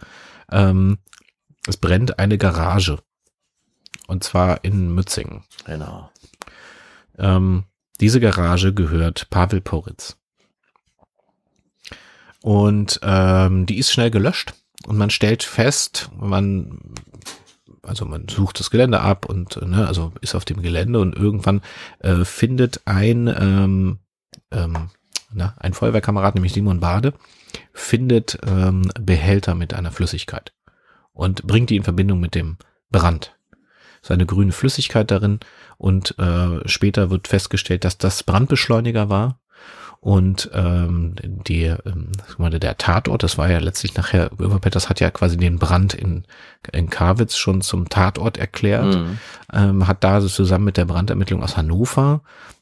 [0.51, 0.97] Ähm,
[1.67, 2.99] es brennt eine Garage.
[4.07, 5.43] Und zwar in Mützingen.
[5.65, 6.09] Genau.
[7.17, 7.65] Ähm,
[8.01, 10.17] diese Garage gehört Pavel Poritz.
[12.41, 14.53] Und ähm, die ist schnell gelöscht
[14.85, 16.79] und man stellt fest, man
[17.83, 21.15] also man sucht das Gelände ab und äh, ne, also ist auf dem Gelände und
[21.15, 21.61] irgendwann
[21.99, 23.99] äh, findet ein ähm,
[24.51, 24.89] ähm,
[25.31, 27.13] na, ein Feuerwehrkamerad, nämlich Simon Bade,
[27.73, 30.53] findet ähm, Behälter mit einer Flüssigkeit
[31.13, 32.57] und bringt die in Verbindung mit dem
[32.89, 33.35] Brand.
[34.01, 35.39] Ist eine grüne Flüssigkeit darin
[35.77, 39.39] und äh, später wird festgestellt, dass das Brandbeschleuniger war
[40.01, 42.11] und ähm, die, ähm,
[42.59, 46.23] der Tatort, das war ja letztlich nachher, Överpetters hat ja quasi den Brand in,
[46.71, 49.17] in Karwitz schon zum Tatort erklärt, Mhm.
[49.51, 52.21] ähm, hat da zusammen mit der Brandermittlung aus Hannover,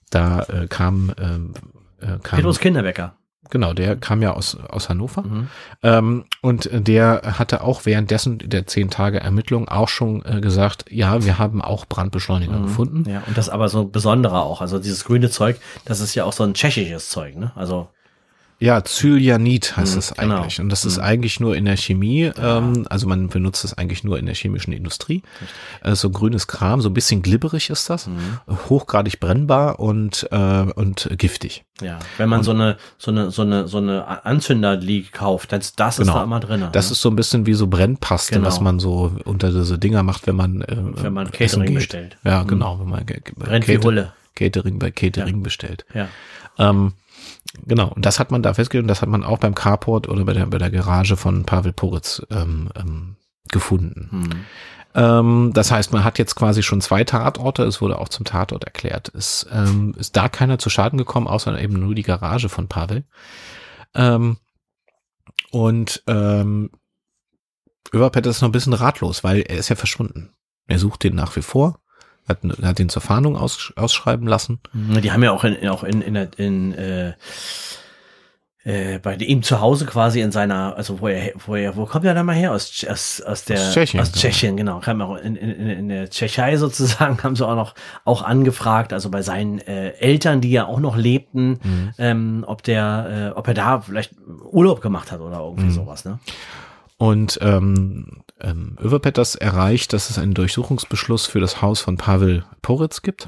[0.09, 1.53] da äh, kam, ähm,
[2.01, 3.15] äh, kam Petrus Kinderbäcker.
[3.49, 5.47] Genau, der kam ja aus, aus Hannover Mhm.
[5.83, 11.23] ähm, und der hatte auch währenddessen der zehn Tage Ermittlung auch schon äh, gesagt, ja,
[11.23, 12.63] wir haben auch Brandbeschleuniger Mhm.
[12.63, 13.09] gefunden.
[13.09, 14.61] Ja, und das aber so besondere auch.
[14.61, 17.51] Also dieses grüne Zeug, das ist ja auch so ein tschechisches Zeug, ne?
[17.55, 17.87] Also,
[18.59, 20.37] Ja, Cyanid heißt es genau.
[20.41, 20.59] eigentlich.
[20.59, 21.03] Und das ist Mhm.
[21.03, 24.73] eigentlich nur in der Chemie, ähm, also man benutzt es eigentlich nur in der chemischen
[24.73, 25.21] Industrie.
[25.83, 28.39] Äh, so grünes Kram, so ein bisschen glibberig ist das, mhm.
[28.67, 30.37] hochgradig brennbar und, äh,
[30.73, 31.65] und giftig.
[31.81, 35.99] ja, wenn man so eine, so eine, so eine, so eine Anzünderliege kauft, das, das
[35.99, 36.17] ist Genau.
[36.17, 36.65] da immer drin.
[36.71, 38.47] Das ist so ein bisschen wie so Brennpaste, Genau.
[38.47, 42.17] was man so unter diese Dinger macht, wenn man, äh, Wenn man Catering bestellt.
[42.23, 42.47] Ja, Mhm.
[42.47, 43.05] genau, wenn man
[43.37, 44.13] Brennt wie Cater- Hulle.
[44.35, 45.85] Catering bei Catering bestellt.
[45.93, 46.07] Ja.
[46.57, 46.93] Ähm,
[47.65, 50.25] genau, und das hat man da festgestellt und das hat man auch beim Carport oder
[50.25, 53.15] bei der, bei der Garage von Pavel Poritz ähm, ähm,
[53.49, 54.09] gefunden.
[54.11, 54.45] Mhm.
[54.95, 58.63] Ähm, das heißt, man hat jetzt quasi schon zwei Tatorte, es wurde auch zum Tatort
[58.63, 59.11] erklärt.
[59.13, 63.03] Es ähm, ist da keiner zu Schaden gekommen, außer eben nur die Garage von Pavel.
[63.93, 64.37] Ähm,
[65.51, 66.71] und ähm,
[67.93, 70.31] Överpet ist noch ein bisschen ratlos, weil er ist ja verschwunden.
[70.67, 71.79] Er sucht den nach wie vor,
[72.27, 74.59] hat, hat ihn zur Fahndung aus, ausschreiben lassen.
[74.73, 77.13] Die haben ja auch in, auch in, in, in äh,
[78.63, 82.03] äh, bei ihm zu Hause quasi in seiner, also wo er, wo er, wo kommt
[82.03, 82.51] er da mal her?
[82.51, 84.21] Aus, aus, aus der, Aus Tschechien, aus genau.
[84.21, 84.79] Tschechien, genau.
[84.81, 88.91] Kam auch in, in, in in der Tschechei sozusagen, haben sie auch noch, auch angefragt,
[88.91, 91.91] also bei seinen äh, Eltern, die ja auch noch lebten, Mhm.
[91.97, 94.13] ähm, ob der, äh, ob er da vielleicht
[94.51, 95.71] Urlaub gemacht hat oder irgendwie Mhm.
[95.71, 96.19] sowas, ne?
[96.97, 103.01] Und ähm, ähm, Överpetters erreicht, dass es einen Durchsuchungsbeschluss für das Haus von Pavel Poritz
[103.03, 103.27] gibt.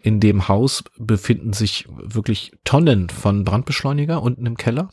[0.00, 4.90] In dem Haus befinden sich wirklich Tonnen von Brandbeschleuniger unten im Keller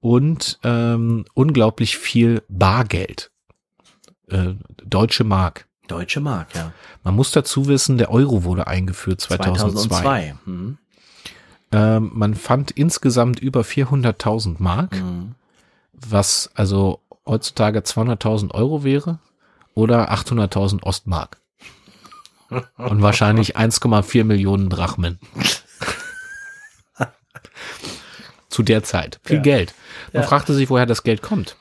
[0.00, 3.30] und ähm, unglaublich viel Bargeld.
[4.28, 4.54] Äh,
[4.84, 5.66] deutsche Mark.
[5.86, 6.72] Deutsche Mark, ja.
[7.02, 10.34] Man muss dazu wissen, der Euro wurde eingeführt 2002.
[10.44, 10.78] Mhm.
[11.72, 14.96] Ähm, man fand insgesamt über 400.000 Mark.
[14.96, 15.34] Mhm.
[16.08, 19.18] Was also heutzutage 200.000 Euro wäre
[19.74, 21.38] oder 800.000 Ostmark.
[22.78, 25.18] Und wahrscheinlich 1,4 Millionen Drachmen.
[28.48, 29.20] Zu der Zeit.
[29.22, 29.42] Viel Ja.
[29.42, 29.74] Geld.
[30.12, 30.28] Man Ja.
[30.28, 31.56] fragte sich, woher das Geld kommt.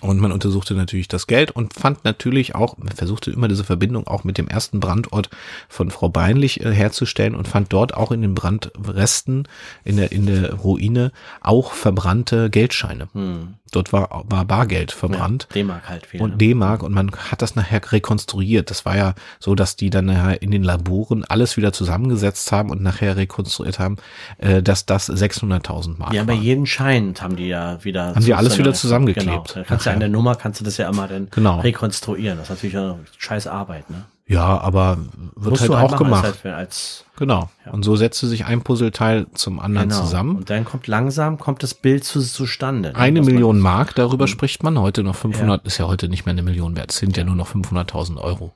[0.00, 4.06] Und man untersuchte natürlich das Geld und fand natürlich auch, man versuchte immer diese Verbindung
[4.06, 5.30] auch mit dem ersten Brandort
[5.68, 9.48] von Frau Beinlich äh, herzustellen und fand dort auch in den Brandresten,
[9.84, 13.08] in der, in der Ruine, auch verbrannte Geldscheine.
[13.14, 13.54] Mhm.
[13.72, 15.48] Dort war, war Bargeld verbrannt.
[15.50, 16.20] Ja, D-Mark halt viel.
[16.22, 16.36] Und ne?
[16.36, 18.70] D-Mark und man hat das nachher rekonstruiert.
[18.70, 22.70] Das war ja so, dass die dann nachher in den Laboren alles wieder zusammengesetzt haben
[22.70, 23.96] und nachher rekonstruiert haben,
[24.38, 28.14] äh, dass das 600.000 Mark Ja, bei jedem Schein haben die ja wieder.
[28.14, 29.26] Haben die alles wieder zusammengeklebt.
[29.26, 29.44] Genau.
[29.54, 31.60] Da kannst du ja an der Nummer kannst du das ja immer dann Genau.
[31.60, 32.38] rekonstruieren.
[32.38, 34.04] Das ist natürlich eine scheiß Arbeit, ne?
[34.28, 34.98] Ja, aber
[35.36, 36.24] wird Musst halt du auch machen gemacht.
[36.24, 37.48] Als, halt, als Genau.
[37.64, 37.72] Ja.
[37.72, 40.00] Und so setzte sich ein Puzzleteil zum anderen genau.
[40.00, 40.36] zusammen.
[40.36, 42.90] Und dann kommt langsam kommt das Bild zu, zustande.
[42.90, 44.28] ne, Eine Million Mark, darüber Mhm.
[44.30, 47.16] spricht man heute noch 500, ist ja heute nicht mehr eine Million wert, es sind
[47.16, 47.26] ja, Ja.
[47.28, 48.52] nur noch 500.000 Euro.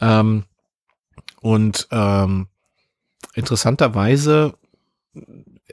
[0.00, 0.44] Ähm,
[1.40, 2.46] und ähm,
[3.34, 4.54] interessanterweise,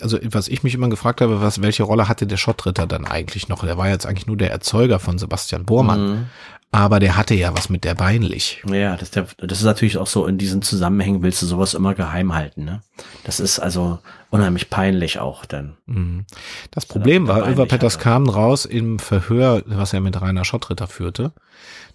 [0.02, 3.50] also was ich mich immer gefragt habe, was, welche Rolle hatte der Schottritter dann eigentlich
[3.50, 3.64] noch?
[3.64, 6.26] Der war jetzt eigentlich nur der Erzeuger von Sebastian Bormann, Mhm.
[6.72, 8.64] Aber der hatte ja was mit der Beinlich.
[8.66, 12.34] Ja, das, das ist natürlich auch so, in diesen Zusammenhängen willst du sowas immer geheim
[12.34, 12.82] halten, ne?
[13.26, 14.00] Das ist also
[14.30, 15.76] unheimlich peinlich auch dann.
[15.86, 16.26] Mhm.
[16.72, 18.04] Das Problem war, Beinlich Över Petters hatte.
[18.04, 21.34] kam raus im Verhör, was er mit Rainer Schottritter führte,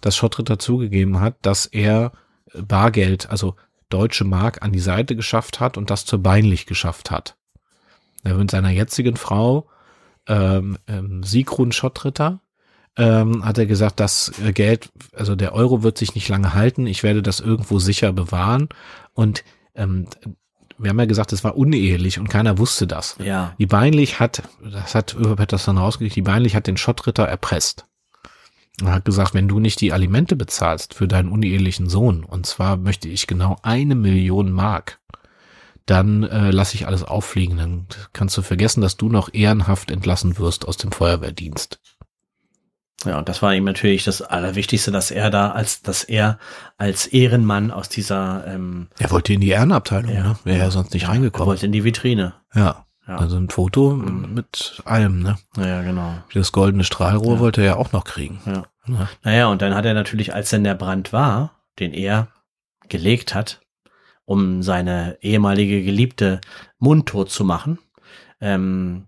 [0.01, 2.11] dass Schottritter zugegeben hat, dass er
[2.53, 3.55] Bargeld, also
[3.89, 7.35] deutsche Mark an die Seite geschafft hat und das zur Beinlich geschafft hat.
[8.23, 9.67] Er mit seiner jetzigen Frau,
[10.27, 12.41] ähm, ähm, Sigrun Schottritter,
[12.97, 17.03] ähm, hat er gesagt, das Geld, also der Euro wird sich nicht lange halten, ich
[17.03, 18.69] werde das irgendwo sicher bewahren
[19.13, 19.43] und
[19.75, 20.07] ähm,
[20.79, 23.15] wir haben ja gesagt, es war unehelich und keiner wusste das.
[23.23, 23.55] Ja.
[23.57, 27.85] Die Beinlich hat, das hat Över Pettersson rausgekriegt, die Beinlich hat den Schottritter erpresst.
[28.83, 32.77] Er hat gesagt, wenn du nicht die Alimente bezahlst für deinen unehelichen Sohn, und zwar
[32.77, 34.99] möchte ich genau eine Million Mark,
[35.87, 37.57] dann äh, lasse ich alles auffliegen.
[37.57, 41.79] Dann kannst du vergessen, dass du noch ehrenhaft entlassen wirst aus dem Feuerwehrdienst.
[43.05, 46.39] Ja, und das war ihm natürlich das Allerwichtigste, dass er da als, dass er
[46.77, 50.23] als Ehrenmann aus dieser, ähm, Er wollte in die Ehrenabteilung, Ja.
[50.23, 50.35] ne?
[50.43, 51.47] Wäre ja sonst nicht er reingekommen.
[51.47, 52.33] wollte in die Vitrine.
[52.55, 52.85] Ja.
[53.07, 53.17] Ja.
[53.17, 54.33] Also ein Foto Mhm.
[54.33, 55.37] mit allem, ne?
[55.57, 56.15] Ja, genau.
[56.33, 57.39] Das goldene Strahlrohr Ja.
[57.39, 58.41] wollte er ja auch noch kriegen.
[58.45, 58.63] Ja.
[58.87, 59.07] Ja.
[59.23, 62.29] Naja, und dann hat er natürlich, als denn der Brand war, den er
[62.89, 63.61] gelegt hat,
[64.25, 66.41] um seine ehemalige Geliebte
[66.79, 67.79] mundtot zu machen,
[68.41, 69.06] ähm,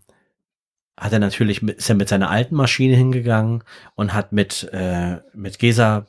[0.99, 3.63] hat er natürlich, mit, ist er mit seiner alten Maschine hingegangen
[3.95, 6.05] und hat mit, äh, mit Gesa,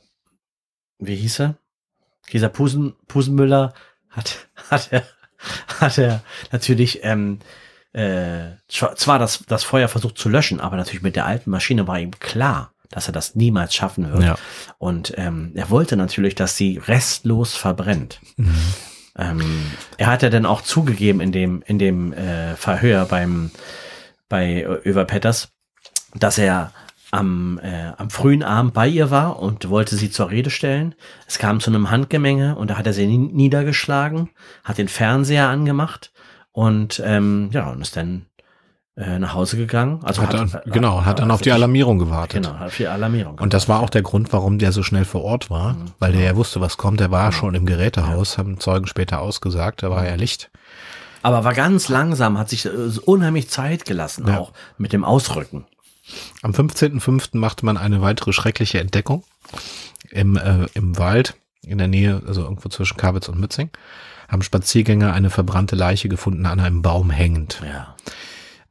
[0.99, 1.55] wie hieß er?
[2.27, 3.73] Gesa Pusen, Pusenmüller
[4.09, 5.03] hat, hat er,
[5.79, 6.21] hat er
[6.51, 7.39] natürlich, ähm,
[7.93, 11.99] äh, zwar das, das Feuer versucht zu löschen, aber natürlich mit der alten Maschine war
[11.99, 14.23] ihm klar, dass er das niemals schaffen wird.
[14.23, 14.35] Ja.
[14.77, 18.19] Und ähm, er wollte natürlich, dass sie restlos verbrennt.
[18.35, 18.55] Mhm.
[19.17, 23.51] Ähm, er hat ja dann auch zugegeben in dem, in dem äh, Verhör beim,
[24.31, 25.49] bei Över Petters,
[26.15, 26.71] dass er
[27.11, 30.95] am, äh, am frühen Abend bei ihr war und wollte sie zur Rede stellen.
[31.27, 34.29] Es kam zu einem Handgemenge und da hat er sie ni- niedergeschlagen,
[34.63, 36.11] hat den Fernseher angemacht
[36.53, 38.27] und ähm, ja, und ist dann
[38.95, 39.99] äh, nach Hause gegangen.
[40.03, 41.99] Also hat dann, genau, hat dann auf die Alarmierung.
[41.99, 42.43] Gewartet.
[42.43, 43.37] Genau, hat auf die Alarmierung.
[43.39, 45.85] Und das war auch der Grund, warum der so schnell vor Ort war, Mhm.
[45.99, 46.99] weil der ja wusste, was kommt.
[47.01, 50.49] Der war schon im Gerätehaus, haben Zeugen später ausgesagt, da war ja Licht.
[51.23, 52.69] Aber war ganz langsam, hat sich äh,
[53.05, 54.39] unheimlich Zeit gelassen, Ja.
[54.39, 55.65] auch mit dem Ausrücken.
[56.41, 57.37] Am 15.05.
[57.37, 59.23] machte man eine weitere schreckliche Entdeckung
[60.09, 63.69] im, äh, im Wald in der Nähe, also irgendwo zwischen Kabitz und Mützing,
[64.27, 67.61] haben Spaziergänger eine verbrannte Leiche gefunden an einem Baum hängend.
[67.63, 67.95] Ja.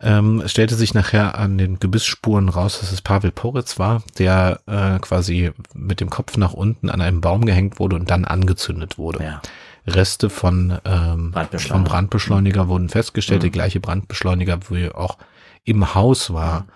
[0.02, 4.60] Ähm, es stellte sich nachher an den Gebissspuren raus, dass es Pavel Poritz war, der
[4.66, 8.96] äh, quasi mit dem Kopf nach unten an einem Baum gehängt wurde und dann angezündet
[8.98, 9.22] wurde.
[9.22, 9.42] Ja.
[9.86, 11.74] Reste von ähm, Brandbeschleuniger.
[11.74, 13.44] vom Brandbeschleuniger wurden festgestellt, Mhm.
[13.44, 15.18] der gleiche Brandbeschleuniger, wo auch
[15.64, 16.66] im Haus war.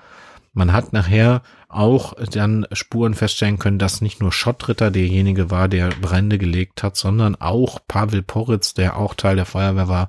[0.52, 5.88] Man hat nachher auch dann Spuren feststellen können, dass nicht nur Schottritter derjenige war, der
[5.88, 10.08] Brände gelegt hat, sondern auch Pavel Poritz, der auch Teil der Feuerwehr war,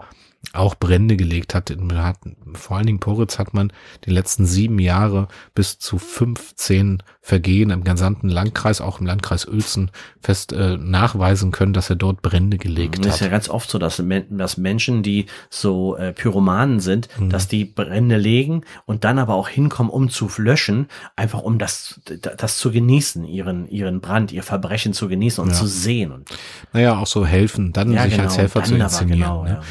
[0.53, 1.69] auch Brände gelegt hat.
[1.93, 2.17] Hat
[2.53, 3.71] vor allen Dingen Poritz hat man
[4.05, 9.89] die letzten sieben Jahre bis zu 15 Vergehen im gesamten Landkreis, auch im Landkreis Uelzen,
[10.21, 13.21] fest äh, nachweisen können, dass er dort Brände gelegt Das ist hat.
[13.21, 17.29] ja ganz oft so, dass, dass Menschen, die so äh, Pyromanen sind, Mhm.
[17.29, 21.99] dass die Brände legen und dann aber auch hinkommen, um zu löschen, einfach um das,
[22.37, 25.55] das zu genießen, ihren, ihren Brand, ihr Verbrechen zu genießen und Ja.
[25.55, 26.11] zu sehen.
[26.11, 26.29] Und,
[26.73, 29.19] Naja, auch so helfen, dann sich als Helfer zu inszenieren.
[29.19, 29.49] Genau, ne?
[29.49, 29.61] ja.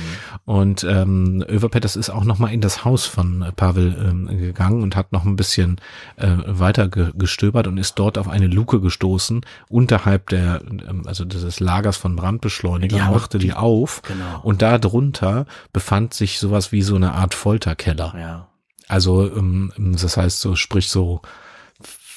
[0.46, 4.82] Und ähm, Överpetters ist auch noch mal in das Haus von äh, Pavel ähm, gegangen
[4.82, 5.78] und hat noch ein bisschen
[6.16, 9.40] äh, weiter ge gestöbert und ist dort auf eine Luke gestoßen
[9.70, 14.40] unterhalb der, ähm, also dieses Lagers von Brandbeschleuniger, Die haut machte die auf Genau.
[14.42, 18.14] und da drunter befand sich sowas wie so eine Art Folterkeller.
[18.18, 18.48] ja.
[18.86, 21.22] Also ähm, das heißt so, sprich so,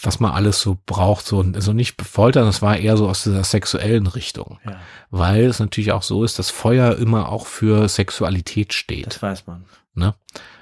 [0.01, 3.43] was man alles so braucht, so also nicht Foltern, das war eher so aus dieser
[3.43, 4.77] sexuellen Richtung, ja,
[5.09, 9.07] weil es natürlich auch so ist, dass Feuer immer auch für Sexualität steht.
[9.07, 9.65] das weiß man.
[9.93, 10.13] Ne?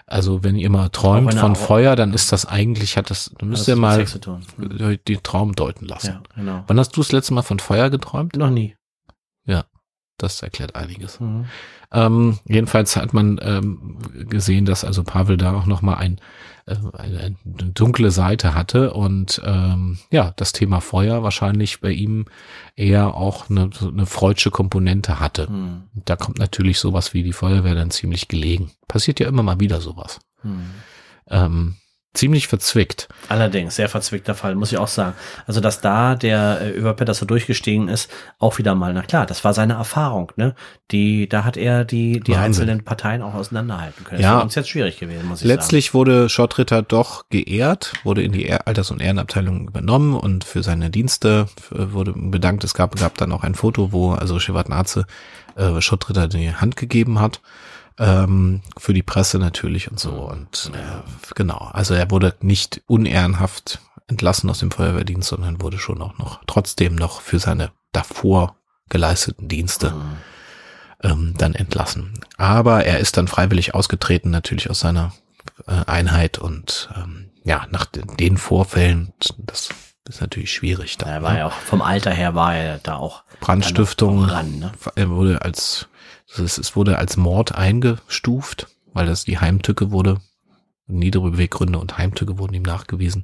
[0.08, 3.50] Also wenn ihr mal träumt von auch- Feuer, dann ist das eigentlich, hat das, dann
[3.50, 6.08] müsst ihr mal den Traum deuten lassen.
[6.08, 6.64] Ja, genau.
[6.68, 8.36] Wann hast du das letzte Mal von Feuer geträumt?
[8.36, 8.76] Noch nie.
[9.46, 9.66] Ja.
[10.18, 11.20] Das erklärt einiges.
[11.20, 11.46] Mhm.
[11.92, 13.98] Ähm, jedenfalls hat man ähm,
[14.30, 16.22] gesehen, dass also Pavel da auch nochmal ein,
[16.66, 22.26] äh, eine, dunkle Seite hatte und ähm, ja, das Thema Feuer wahrscheinlich bei ihm
[22.76, 25.49] eher auch eine, eine freudsche Komponente hatte.
[25.49, 25.84] Mhm.
[25.93, 28.72] Da kommt natürlich sowas wie die Feuerwehr dann ziemlich gelegen.
[28.88, 30.20] Passiert ja immer mal wieder sowas.
[30.43, 30.72] Mhm.
[31.30, 31.76] Ähm,
[32.16, 33.07] ziemlich verzwickt.
[33.30, 35.16] Allerdings, sehr verzwickter Fall, muss ich auch sagen.
[35.45, 38.09] Also, dass da der äh, Überpetter so durchgestiegen ist,
[38.39, 40.55] auch wieder mal, na klar, das war seine Erfahrung, ne?
[40.91, 44.22] Die, da hat er die, die einzelnen Parteien auch auseinanderhalten können.
[44.22, 44.34] Ja.
[44.34, 45.93] Das ist uns jetzt schwierig gewesen, muss ich Letztlich sagen.
[45.95, 51.47] wurde Schottritter doch geehrt, wurde in die Alters- und Ehrenabteilung übernommen und für seine Dienste
[51.72, 52.63] wurde bedankt.
[52.63, 55.05] Es gab, gab dann auch ein Foto, wo also Shevardnadze
[55.55, 57.41] äh, Schottritter die Hand gegeben hat
[57.98, 60.12] ähm, für die Presse natürlich und so.
[60.12, 66.02] Und äh, genau, also er wurde nicht unehrenhaft entlassen aus dem Feuerwehrdienst, sondern wurde schon
[66.02, 68.58] auch noch trotzdem noch für seine davor
[68.89, 70.18] geleisteten Dienste mhm.
[71.04, 72.20] ähm, dann entlassen.
[72.38, 75.14] Aber er ist dann freiwillig ausgetreten, natürlich aus seiner
[75.68, 79.70] äh, Einheit und ähm, ja, nach den, Vorfällen, das
[80.08, 80.98] ist natürlich schwierig.
[80.98, 81.39] Da, er war ne?
[81.39, 84.26] ja auch vom Alter her war er da auch Brandstiftung.
[84.26, 84.72] Ran, ne?
[84.96, 85.88] Er wurde als
[86.40, 90.18] es, es wurde als Mord eingestuft, weil das die Heimtücke wurde.
[90.88, 93.24] Niedere Beweggründe und Heimtücke wurden ihm nachgewiesen.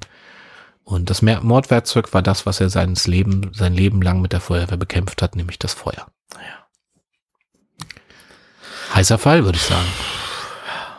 [0.83, 4.77] Und das Mordwerkzeug war das, was er seines Leben, sein Leben lang mit der Feuerwehr
[4.77, 6.07] bekämpft hat, nämlich das Feuer.
[6.33, 6.67] Ja.
[8.95, 9.87] Heißer Fall, würde ich sagen.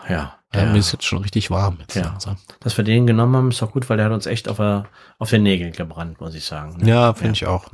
[0.09, 0.39] Ja.
[0.55, 0.65] ja.
[0.67, 1.79] Mir ist jetzt schon richtig warm.
[1.81, 2.03] Jetzt ja.
[2.03, 2.37] Langsam.
[2.61, 4.87] Dass wir den genommen haben, ist doch gut, weil der hat uns echt auf, der,
[5.19, 6.79] auf den Nägeln gebrannt, muss ich sagen.
[6.79, 6.89] Ne?
[6.89, 7.33] Ja, finde ja.
[7.33, 7.67] ich auch.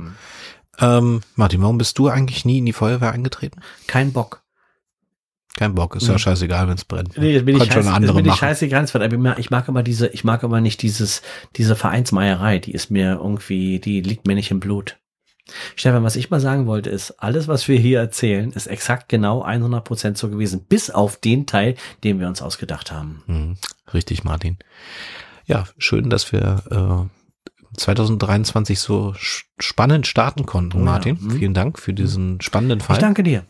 [0.78, 0.88] Hm.
[0.88, 3.60] Ähm, Martin, warum bist du eigentlich nie in die Feuerwehr eingetreten?
[3.86, 4.42] Kein Bock.
[5.56, 6.18] Kein Bock, ist ja mhm.
[6.18, 7.18] scheißegal, wenn es brennt.
[7.18, 10.22] Nee, das bin ich, scheiß, das bin ich scheißegal, aber ich mag aber diese, ich
[10.22, 11.20] mag aber nicht dieses,
[11.56, 14.98] diese Vereinsmeierei, die ist mir irgendwie, die liegt mir nicht im Blut.
[15.74, 19.42] Stefan, was ich mal sagen wollte, ist, alles, was wir hier erzählen, ist exakt genau
[19.42, 21.74] 100 Prozent so gewesen, bis auf den Teil,
[22.04, 23.24] den wir uns ausgedacht haben.
[23.26, 23.56] Mhm,
[23.92, 24.58] richtig, Martin.
[25.46, 27.17] Ja, schön, dass wir äh,
[27.76, 31.16] 2023 so spannend starten konnten, oh, Martin.
[31.16, 31.22] Ja.
[31.22, 31.30] Mhm.
[31.38, 32.96] Vielen Dank für diesen spannenden Fall.
[32.96, 33.44] Ich danke dir.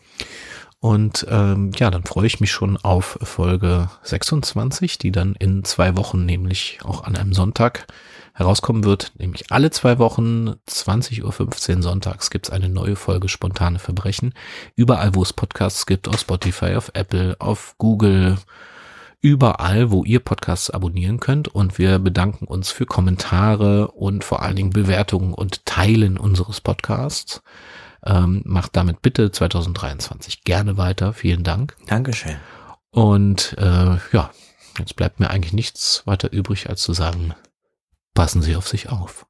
[0.81, 5.97] Und ähm, ja, dann freue ich mich schon auf Folge 26, die dann in zwei
[5.97, 7.85] Wochen, nämlich auch an einem Sonntag
[8.33, 9.11] herauskommen wird.
[9.17, 14.33] Nämlich alle zwei Wochen, 20.15 Uhr sonntags, gibt's eine neue Folge Spontane Verbrechen.
[14.75, 18.37] Überall, wo es Podcasts gibt, auf Spotify, auf Apple, auf Google,
[19.21, 21.47] überall, wo ihr Podcasts abonnieren könnt.
[21.47, 27.41] Und wir bedanken uns für Kommentare und vor allen Dingen Bewertungen und Teilen unseres Podcasts.
[28.05, 31.13] Ähm, macht damit bitte 2023 gerne weiter.
[31.13, 31.75] Vielen Dank.
[31.87, 32.37] Dankeschön.
[32.91, 34.31] Und äh, ja,
[34.77, 37.33] jetzt bleibt mir eigentlich nichts weiter übrig, als zu sagen,
[38.13, 39.25] passen Sie auf sich auf.